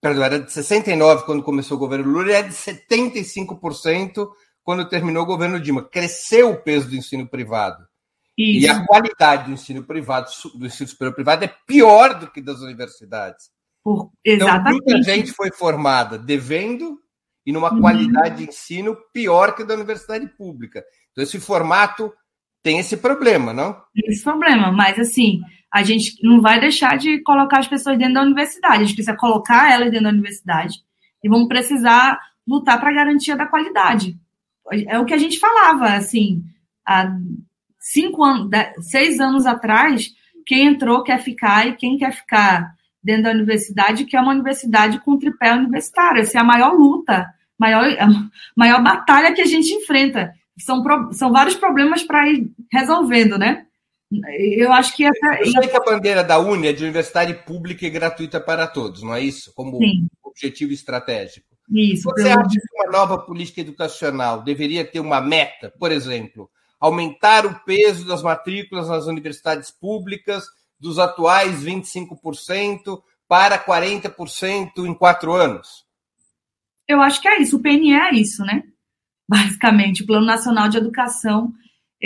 [0.00, 4.28] perdão, era de 69% quando começou o governo Lula, e é de 75%
[4.62, 5.82] quando terminou o governo Dilma.
[5.82, 7.86] Cresceu o peso do ensino privado.
[8.36, 8.66] Isso.
[8.66, 12.60] E a qualidade do ensino privado, do ensino superior privado, é pior do que das
[12.60, 13.50] universidades.
[13.82, 14.82] Por, exatamente.
[14.82, 16.98] Então, muita gente foi formada devendo
[17.46, 17.80] e numa uhum.
[17.80, 20.84] qualidade de ensino pior que da universidade pública.
[21.12, 22.12] Então, esse formato
[22.62, 23.80] tem esse problema, não?
[23.94, 25.40] Esse problema, mas assim,
[25.76, 29.14] a gente não vai deixar de colocar as pessoas dentro da universidade, a gente precisa
[29.14, 30.78] colocar elas dentro da universidade
[31.22, 32.18] e vamos precisar
[32.48, 34.16] lutar para a garantia da qualidade.
[34.88, 36.42] É o que a gente falava, assim,
[36.86, 37.14] há
[37.78, 38.48] cinco anos,
[38.80, 40.14] seis anos atrás,
[40.46, 42.74] quem entrou quer ficar e quem quer ficar
[43.04, 46.22] dentro da universidade, que é uma universidade com tripé universitário.
[46.22, 48.08] Essa é a maior luta, maior, a
[48.56, 50.32] maior batalha que a gente enfrenta.
[50.58, 53.66] São, são vários problemas para ir resolvendo, né?
[54.10, 55.40] Eu acho que essa.
[55.40, 59.02] Eu sei que a bandeira da Uni é de universidade pública e gratuita para todos,
[59.02, 59.52] não é isso?
[59.54, 60.06] Como Sim.
[60.22, 61.56] objetivo estratégico.
[61.68, 62.04] Isso.
[62.04, 66.48] Você acha que uma nova política educacional deveria ter uma meta, por exemplo,
[66.78, 70.44] aumentar o peso das matrículas nas universidades públicas
[70.78, 75.84] dos atuais 25% para 40% em quatro anos?
[76.86, 77.56] Eu acho que é isso.
[77.56, 78.62] O PNE é isso, né?
[79.28, 81.52] Basicamente, o Plano Nacional de Educação,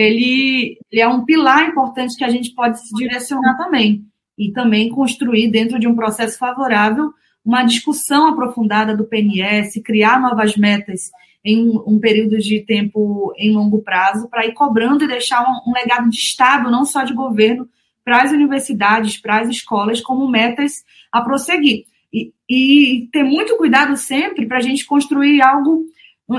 [0.03, 4.05] ele, ele é um pilar importante que a gente pode se direcionar também
[4.39, 7.13] e também construir dentro de um processo favorável
[7.45, 11.11] uma discussão aprofundada do PNS, criar novas metas
[11.45, 15.75] em um, período de tempo em longo prazo para ir cobrando e deixar um, um
[15.75, 17.69] legado de Estado, não só de governo,
[18.05, 20.73] para as universidades, para as escolas, como metas
[21.11, 21.85] a prosseguir.
[22.13, 25.85] E, e ter muito cuidado sempre para a gente construir algo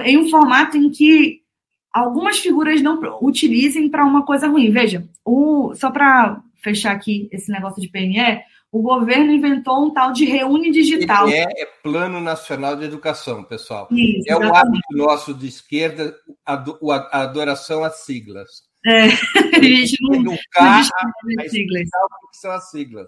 [0.03, 1.40] em um formato em que
[1.93, 4.71] algumas figuras não utilizem para uma coisa ruim.
[4.71, 10.13] Veja, o, só para fechar aqui esse negócio de PNE, o governo inventou um tal
[10.13, 11.25] de reúne digital.
[11.25, 13.87] PNE é Plano Nacional de Educação, pessoal.
[13.91, 16.15] Isso, é o hábito nosso de esquerda,
[16.45, 16.53] a,
[17.11, 18.49] a adoração às siglas.
[18.85, 19.05] É,
[19.57, 21.87] a gente não, educar não siglas.
[22.23, 23.07] o que são as siglas.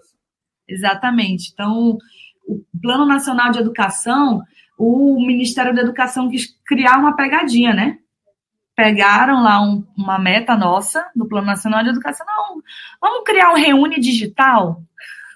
[0.68, 1.50] Exatamente.
[1.52, 1.98] Então,
[2.46, 4.42] o Plano Nacional de Educação,
[4.78, 7.98] o Ministério da Educação quis criar uma pegadinha, né?
[8.76, 12.26] Pegaram lá um, uma meta nossa do Plano Nacional de Educação.
[12.26, 12.62] Não,
[13.00, 14.82] vamos criar um reúne digital?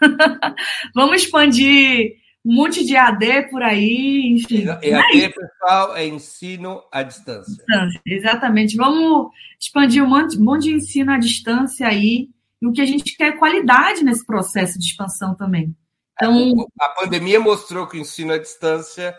[0.94, 4.64] vamos expandir um monte de AD por aí, enfim.
[4.82, 7.62] EAD, pessoal, é ensino à distância.
[8.06, 8.76] Exatamente.
[8.76, 9.30] Vamos
[9.60, 12.30] expandir um monte, um monte de ensino à distância aí.
[12.60, 15.76] E o que a gente quer é qualidade nesse processo de expansão também.
[16.14, 19.14] Então, a pandemia mostrou que o ensino à distância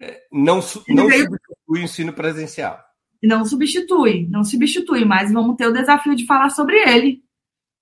[0.00, 1.38] é, não, não substitui
[1.68, 2.82] o ensino presencial.
[3.26, 7.22] Não substitui, não substitui, mas vamos ter o desafio de falar sobre ele,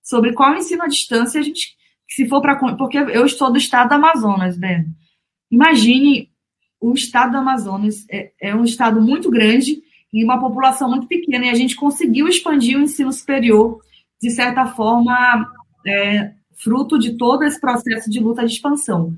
[0.03, 1.77] sobre qual ensino à distância a gente
[2.09, 2.77] se for para.
[2.77, 4.87] Porque eu estou do estado do Amazonas, né?
[5.51, 6.31] Imagine
[6.81, 9.83] o estado do Amazonas, é, é um estado muito grande
[10.13, 13.81] e uma população muito pequena, e a gente conseguiu expandir o ensino superior,
[14.21, 15.47] de certa forma,
[15.87, 16.33] é,
[16.63, 19.17] fruto de todo esse processo de luta de expansão.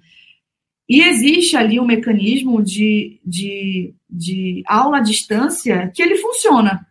[0.88, 6.86] E existe ali um mecanismo de, de, de aula à distância que ele funciona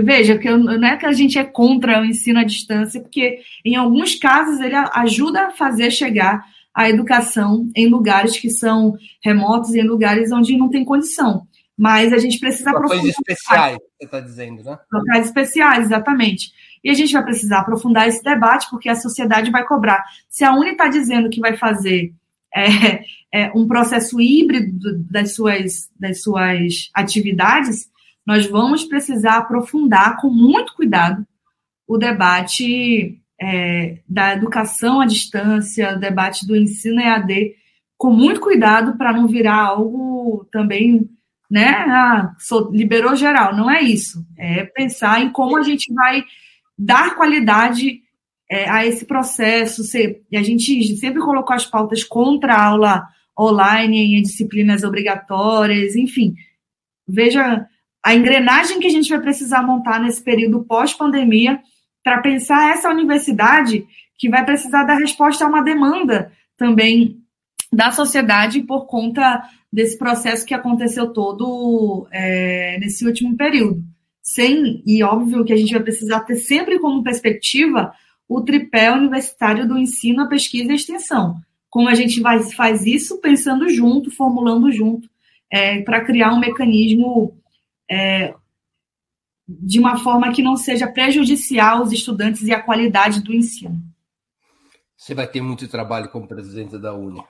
[0.00, 3.76] veja, que não é que a gente é contra o ensino à distância, porque em
[3.76, 6.42] alguns casos ele ajuda a fazer chegar
[6.72, 11.46] a educação em lugares que são remotos, em lugares onde não tem condição.
[11.76, 13.04] Mas a gente precisa aprofundar.
[13.06, 14.78] especiais, você está dizendo, né?
[14.90, 16.52] Locais especiais, exatamente.
[16.82, 20.02] E a gente vai precisar aprofundar esse debate, porque a sociedade vai cobrar.
[20.28, 22.12] Se a Uni está dizendo que vai fazer
[22.54, 27.90] é, é, um processo híbrido das suas, das suas atividades,
[28.26, 31.26] nós vamos precisar aprofundar com muito cuidado
[31.86, 37.54] o debate é, da educação à distância, o debate do ensino EAD,
[37.98, 41.08] com muito cuidado para não virar algo também,
[41.50, 41.68] né?
[41.70, 42.34] Ah,
[42.70, 43.54] liberou geral.
[43.54, 44.24] Não é isso.
[44.36, 46.24] É pensar em como a gente vai
[46.78, 48.00] dar qualidade
[48.52, 49.82] é, a esse processo.
[50.30, 53.06] E a gente sempre colocou as pautas contra a aula
[53.38, 56.34] online em disciplinas obrigatórias, enfim.
[57.08, 57.66] Veja
[58.04, 61.60] a engrenagem que a gente vai precisar montar nesse período pós-pandemia
[62.04, 63.86] para pensar essa universidade
[64.18, 67.22] que vai precisar dar resposta a uma demanda também
[67.72, 69.42] da sociedade por conta
[69.72, 73.82] desse processo que aconteceu todo é, nesse último período.
[74.22, 77.94] sem, e óbvio que a gente vai precisar ter sempre como perspectiva
[78.36, 81.40] o tripé universitário do ensino, a pesquisa e a extensão.
[81.68, 85.08] Como a gente vai, faz isso pensando junto, formulando junto,
[85.50, 87.36] é, para criar um mecanismo
[87.90, 88.34] é,
[89.46, 93.80] de uma forma que não seja prejudicial aos estudantes e à qualidade do ensino.
[94.96, 97.22] Você vai ter muito trabalho como presidente da Uni.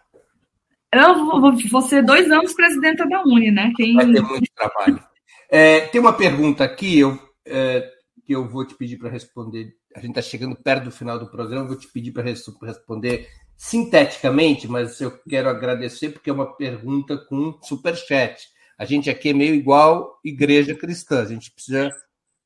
[0.93, 3.73] Eu vou, vou ser dois anos presidenta da Uni, né?
[3.75, 3.95] Quem...
[3.95, 5.03] Vai ter muito trabalho.
[5.51, 7.91] É, tem uma pergunta aqui eu, é,
[8.25, 9.75] que eu vou te pedir para responder.
[9.95, 14.67] A gente está chegando perto do final do programa, vou te pedir para responder sinteticamente,
[14.67, 18.49] mas eu quero agradecer porque é uma pergunta com superchat.
[18.77, 21.91] A gente aqui é meio igual igreja cristã, a gente precisa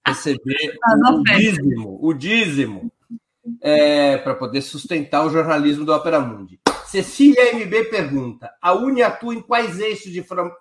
[0.06, 2.92] receber ah, o dízimo, o dízimo
[3.60, 6.60] é, para poder sustentar o jornalismo do Opera Mundi.
[6.86, 10.54] Cecília MB pergunta: a Uni atua em quais eixos de forma,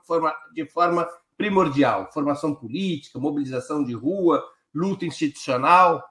[0.54, 1.08] de forma
[1.38, 2.10] primordial?
[2.14, 6.04] Formação política, mobilização de rua, luta institucional?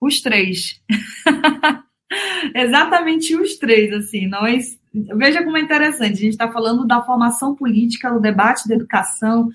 [0.00, 0.80] Os três.
[2.54, 4.78] Exatamente os três, assim, nós.
[4.92, 9.50] Veja como é interessante, a gente está falando da formação política, do debate da educação,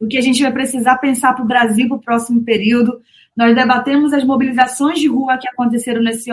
[0.00, 3.00] o que a gente vai precisar pensar para o Brasil para o próximo período.
[3.36, 6.30] Nós debatemos as mobilizações de rua que aconteceram nesse,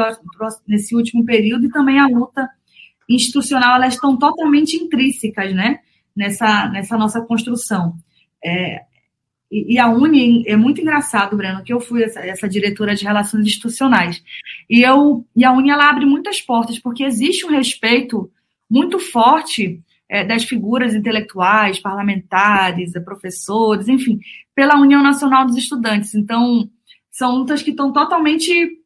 [0.66, 2.50] nesse último período e também a luta
[3.10, 5.80] institucional, elas estão totalmente intrínsecas né,
[6.16, 7.96] nessa, nessa nossa construção.
[8.44, 8.84] É,
[9.54, 13.46] e, a Uni, é muito engraçado, Breno, que eu fui essa, essa, diretora de relações
[13.46, 14.24] institucionais.
[14.70, 18.32] E, eu, e a Uni, ela abre muitas portas, porque existe um respeito
[18.70, 19.80] muito forte
[20.10, 24.20] é, das figuras intelectuais, parlamentares, professores, enfim,
[24.56, 26.16] pela União Nacional dos Estudantes.
[26.16, 26.70] Então,
[27.12, 28.80] são lutas que estão totalmente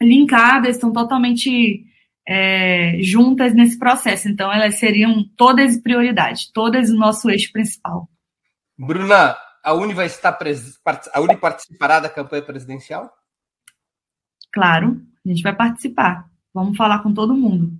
[0.00, 1.84] linkadas, estão totalmente
[2.26, 4.28] é, juntas nesse processo.
[4.28, 8.08] Então, elas seriam todas prioridade, todas o nosso eixo principal.
[8.78, 10.78] Bruna, a Uni vai estar pres...
[11.12, 13.10] a Uni participará da campanha presidencial?
[14.52, 16.28] Claro, a gente vai participar.
[16.52, 17.72] Vamos falar com todo mundo.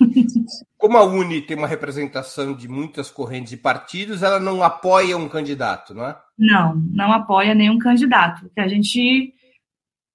[0.78, 5.28] Como a Uni tem uma representação de muitas correntes e partidos, ela não apoia um
[5.28, 6.18] candidato, não é?
[6.38, 8.50] Não, não apoia nenhum candidato.
[8.56, 9.32] A gente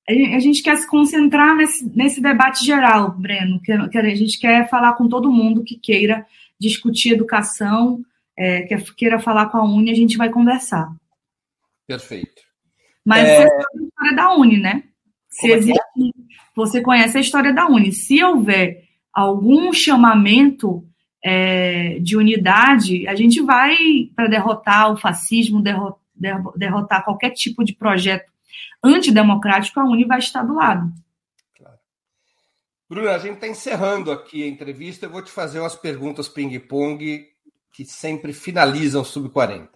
[0.09, 4.93] a gente quer se concentrar nesse, nesse debate geral, Breno, que, a gente quer falar
[4.93, 6.25] com todo mundo que queira
[6.59, 8.03] discutir educação,
[8.39, 10.89] é, que queira falar com a Uni, a gente vai conversar.
[11.85, 12.41] Perfeito.
[13.05, 13.35] Mas é...
[13.35, 14.83] você sabe a história da Uni, né?
[15.29, 16.37] Se é existe, é?
[16.55, 17.91] você conhece a história da Uni.
[17.91, 20.87] Se houver algum chamamento
[21.21, 23.75] é, de unidade, a gente vai
[24.15, 25.61] para derrotar o fascismo,
[26.55, 28.31] derrotar qualquer tipo de projeto
[28.81, 30.89] antidemocrático, a Uni vai estar do lado.
[31.57, 31.77] Claro.
[32.89, 35.05] Bruna, a gente está encerrando aqui a entrevista.
[35.05, 37.27] Eu vou te fazer umas perguntas ping-pong
[37.71, 39.69] que sempre finalizam sub-40.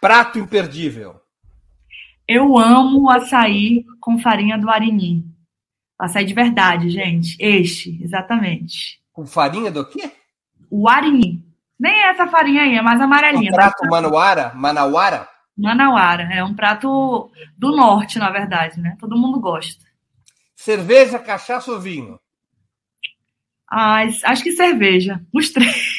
[0.00, 1.20] Prato imperdível.
[2.26, 5.24] Eu amo açaí com farinha do Arini.
[5.98, 7.36] Açaí de verdade, gente.
[7.38, 9.00] Este, exatamente.
[9.12, 10.10] Com farinha do quê?
[10.70, 11.44] O Arini.
[11.78, 13.50] Nem é essa farinha aí, é mais amarelinha.
[13.50, 14.52] Um prato manauara?
[14.54, 15.28] Manauara?
[15.56, 16.22] Manauara.
[16.32, 18.96] É um prato do norte, na verdade, né?
[18.98, 19.84] Todo mundo gosta.
[20.54, 22.20] Cerveja, cachaça ou vinho?
[23.68, 25.20] Ah, acho que cerveja.
[25.32, 25.91] Os três.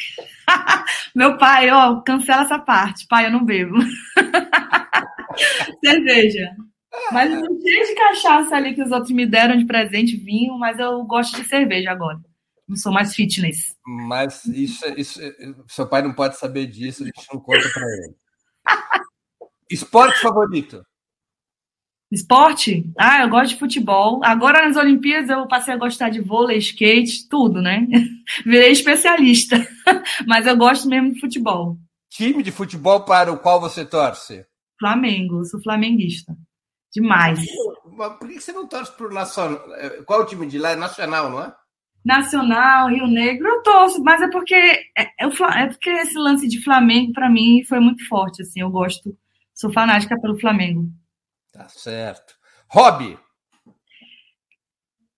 [1.14, 3.06] Meu pai, ó, cancela essa parte.
[3.08, 3.78] Pai, eu não bebo.
[5.84, 6.56] cerveja.
[7.12, 10.58] Mas eu não cheio de cachaça ali que os outros me deram de presente, vinho,
[10.58, 12.18] mas eu gosto de cerveja agora.
[12.68, 13.76] Não sou mais fitness.
[13.86, 15.20] Mas isso, isso
[15.68, 18.14] seu pai não pode saber disso, a gente não conta para ele.
[19.70, 20.84] Esporte favorito?
[22.14, 22.90] Esporte?
[22.98, 24.20] Ah, eu gosto de futebol.
[24.24, 27.86] Agora nas Olimpíadas eu passei a gostar de vôlei, skate, tudo, né?
[28.44, 29.66] Virei especialista.
[30.26, 31.76] Mas eu gosto mesmo de futebol.
[32.10, 34.46] Time de futebol para o qual você torce?
[34.78, 36.36] Flamengo, sou flamenguista.
[36.92, 37.40] Demais.
[37.96, 39.60] Mas por que você não torce para o Nacional?
[40.06, 40.70] Qual o time de lá?
[40.70, 41.52] É Nacional, não é?
[42.04, 46.62] Nacional, Rio Negro, eu torço, mas é porque é, é, é porque esse lance de
[46.62, 49.16] Flamengo para mim foi muito forte, assim, eu gosto,
[49.54, 50.86] sou fanática pelo Flamengo.
[51.54, 52.34] Tá certo.
[52.68, 53.16] Hobby.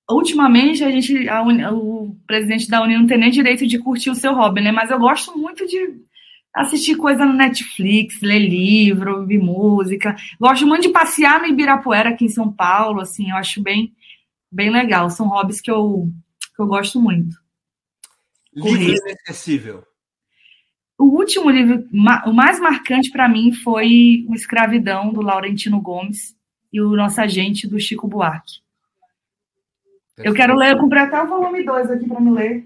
[0.08, 4.14] Ultimamente a gente, a o presidente da União não tem nem direito de curtir o
[4.14, 4.70] seu hobby, né?
[4.70, 5.98] Mas eu gosto muito de
[6.54, 10.14] assistir coisa no Netflix, ler livro, ouvir música.
[10.38, 13.94] Gosto muito de passear no Ibirapuera, aqui em São Paulo, assim, eu acho bem,
[14.52, 15.08] bem legal.
[15.08, 16.06] São hobbies que eu,
[16.54, 17.34] que eu gosto muito.
[18.54, 19.82] Livro inesquecível.
[20.98, 21.86] O último livro,
[22.26, 26.34] o mais marcante para mim foi O Escravidão, do Laurentino Gomes,
[26.72, 28.60] e O Nosso Agente, do Chico Buarque.
[30.18, 32.64] Eu quero ler, eu comprei até o volume 2 aqui para me ler,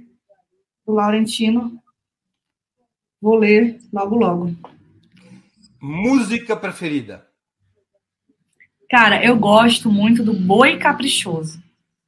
[0.86, 1.82] do Laurentino.
[3.20, 4.56] Vou ler logo, logo.
[5.80, 7.26] Música preferida?
[8.88, 11.60] Cara, eu gosto muito do Boi Caprichoso.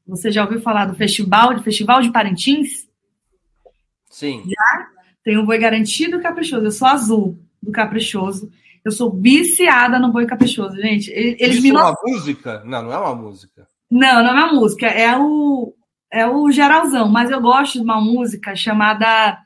[0.07, 2.89] Você já ouviu falar do festival, do Festival de Parintins?
[4.11, 4.43] Sim.
[5.25, 6.65] Tem o Boi Garantido e Caprichoso.
[6.65, 8.51] Eu sou azul do Caprichoso.
[8.85, 11.11] Eu sou viciada no Boi Caprichoso, gente.
[11.11, 12.63] Eles Isso me é uma música?
[12.65, 13.69] Não, não é uma música.
[13.91, 14.87] Não, não é uma música.
[14.87, 15.75] É o,
[16.11, 17.09] é o geralzão.
[17.09, 19.39] Mas eu gosto de uma música chamada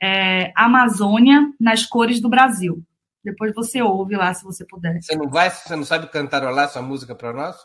[0.00, 2.82] é, Amazônia nas cores do Brasil.
[3.24, 5.02] Depois você ouve lá, se você puder.
[5.02, 7.56] Você não vai, você não sabe cantarolar essa música para nós?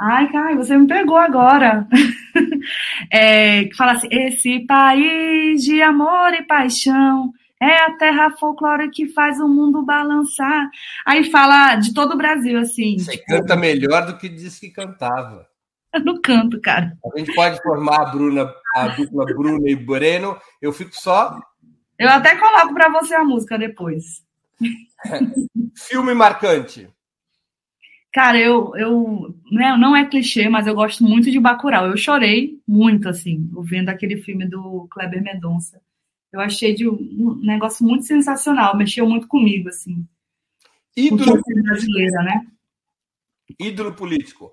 [0.00, 1.86] Ai, Caio, você me pegou agora.
[3.10, 9.08] é, que fala assim: esse país de amor e paixão é a terra folclórica que
[9.08, 10.68] faz o mundo balançar.
[11.06, 12.98] Aí fala de todo o Brasil, assim.
[12.98, 15.46] Você canta melhor do que disse que cantava.
[15.94, 16.92] Eu não canto, cara.
[17.04, 20.36] A gente pode formar a Bruna, a dupla Bruna e Breno.
[20.60, 21.38] Eu fico só.
[21.96, 24.24] Eu até coloco para você a música depois.
[25.88, 26.88] Filme marcante.
[28.14, 31.88] Cara, eu, eu né, não é clichê, mas eu gosto muito de Bacurau.
[31.88, 35.82] Eu chorei muito, assim, vendo aquele filme do Kleber Mendonça.
[36.32, 40.06] Eu achei de um negócio muito sensacional, mexeu muito comigo, assim.
[40.96, 42.46] Ídolo brasileira, né?
[43.58, 44.52] Ídolo político.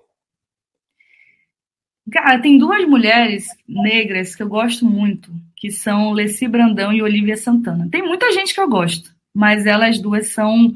[2.10, 7.36] Cara, tem duas mulheres negras que eu gosto muito, que são Leci Brandão e Olivia
[7.36, 7.88] Santana.
[7.88, 10.74] Tem muita gente que eu gosto, mas elas duas são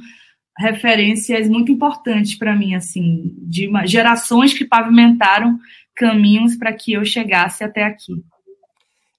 [0.59, 5.59] referências muito importantes para mim, assim, de uma, gerações que pavimentaram
[5.95, 8.25] caminhos para que eu chegasse até aqui.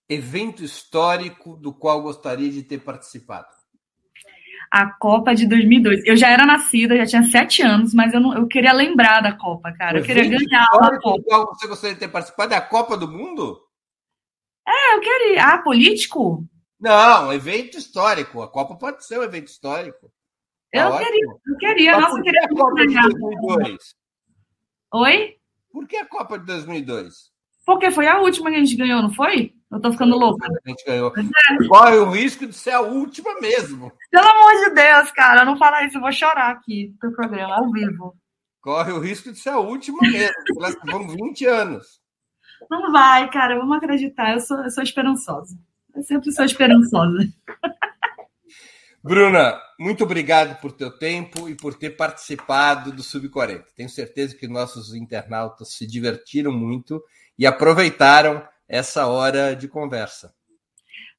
[0.10, 3.48] Evento histórico do qual gostaria de ter participado?
[4.72, 6.06] A Copa de 2002.
[6.06, 9.34] Eu já era nascida, já tinha sete anos, mas eu, não, eu queria lembrar da
[9.34, 10.00] Copa, cara.
[10.00, 11.18] Eu queria ganhar a Copa.
[11.18, 13.62] Do qual você gostaria de ter participado é a Copa do Mundo?
[14.68, 15.46] É, eu queria.
[15.46, 16.46] Ah, político?
[16.80, 18.42] Não, evento histórico.
[18.42, 20.12] A Copa pode ser um evento histórico.
[20.74, 21.42] Eu Tá queria, ótimo.
[21.48, 21.92] eu queria.
[21.94, 23.10] Mas Nossa, eu que queria a Copa de ganhar.
[23.10, 23.96] 2002?
[24.94, 25.36] Oi?
[25.72, 27.32] Por que a Copa de 2002?
[27.66, 29.54] Porque foi a última que a gente ganhou, não foi?
[29.70, 30.48] Eu tô ficando louca.
[30.66, 31.12] A gente ganhou.
[31.68, 33.92] Corre o risco de ser a última mesmo.
[34.10, 37.70] Pelo amor de Deus, cara, não fala isso, eu vou chorar aqui no programa, ao
[37.72, 38.16] vivo.
[38.62, 40.34] Corre o risco de ser a última mesmo.
[40.86, 42.02] vamos 20 anos.
[42.70, 45.58] Não vai, cara, vamos acreditar, eu sou, eu sou esperançosa.
[45.94, 47.18] Eu sempre sou esperançosa.
[49.08, 53.64] Bruna, muito obrigado por teu tempo e por ter participado do Sub-40.
[53.74, 57.02] Tenho certeza que nossos internautas se divertiram muito
[57.40, 60.34] e aproveitaram essa hora de conversa.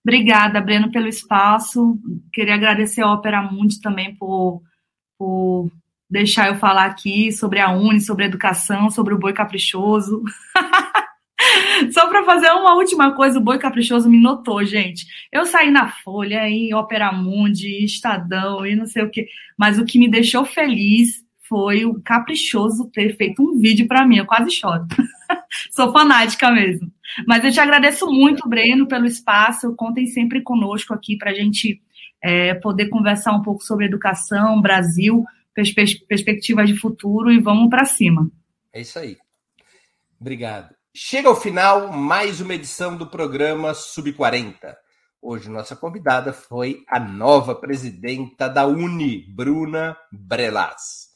[0.05, 1.99] Obrigada, Breno, pelo espaço.
[2.31, 4.63] Queria agradecer a Opera Mundi também por,
[5.17, 5.71] por
[6.11, 10.23] deixar eu falar aqui sobre a Uni, sobre a educação, sobre o boi caprichoso.
[11.93, 15.07] Só para fazer uma última coisa, o Boi Caprichoso me notou, gente.
[15.33, 19.29] Eu saí na Folha, em Opera Mundi, Estadão e não sei o quê.
[19.57, 24.19] Mas o que me deixou feliz foi o Caprichoso ter feito um vídeo para mim.
[24.19, 24.87] Eu quase choro.
[25.71, 26.93] Sou fanática mesmo.
[27.27, 29.75] Mas eu te agradeço muito, Breno, pelo espaço.
[29.75, 31.81] Contem sempre conosco aqui para a gente
[32.23, 35.25] é, poder conversar um pouco sobre educação, Brasil,
[35.55, 38.31] perspe perspectivas de futuro e vamos para cima.
[38.73, 39.17] É isso aí.
[40.21, 40.78] Obrigado.
[40.95, 44.75] Chega ao final mais uma edição do programa Sub40.
[45.21, 51.09] Hoje nossa convidada foi a nova presidenta da Uni, Bruna Brelas.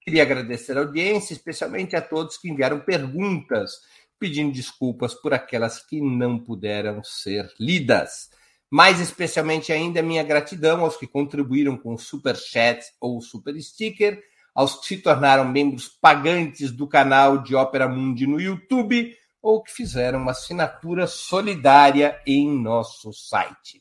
[0.00, 3.72] Queria agradecer a audiência, especialmente a todos que enviaram perguntas,
[4.18, 8.30] pedindo desculpas por aquelas que não puderam ser lidas.
[8.70, 14.20] Mais especialmente ainda, minha gratidão aos que contribuíram com super chat ou super sticker,
[14.58, 19.70] aos que se tornaram membros pagantes do canal de Ópera Mundi no YouTube ou que
[19.70, 23.80] fizeram uma assinatura solidária em nosso site.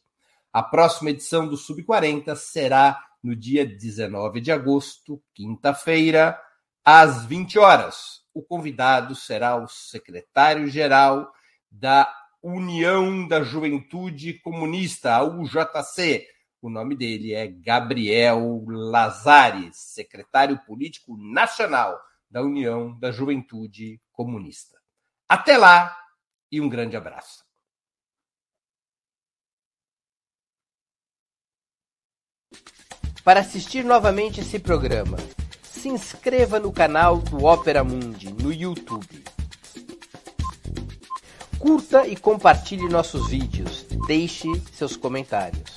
[0.53, 6.39] A próxima edição do Sub40 será no dia 19 de agosto, quinta-feira,
[6.85, 8.21] às 20 horas.
[8.31, 11.27] O convidado será o secretário-geral
[11.71, 12.07] da
[12.39, 16.27] União da Juventude Comunista, a UJC.
[16.67, 21.97] O nome dele é Gabriel Lazares, secretário político nacional
[22.29, 24.77] da União da Juventude Comunista.
[25.29, 25.97] Até lá
[26.51, 27.45] e um grande abraço.
[33.23, 35.15] Para assistir novamente esse programa,
[35.63, 39.23] se inscreva no canal do Opera Mundi no YouTube.
[41.57, 43.83] Curta e compartilhe nossos vídeos.
[44.05, 45.76] Deixe seus comentários.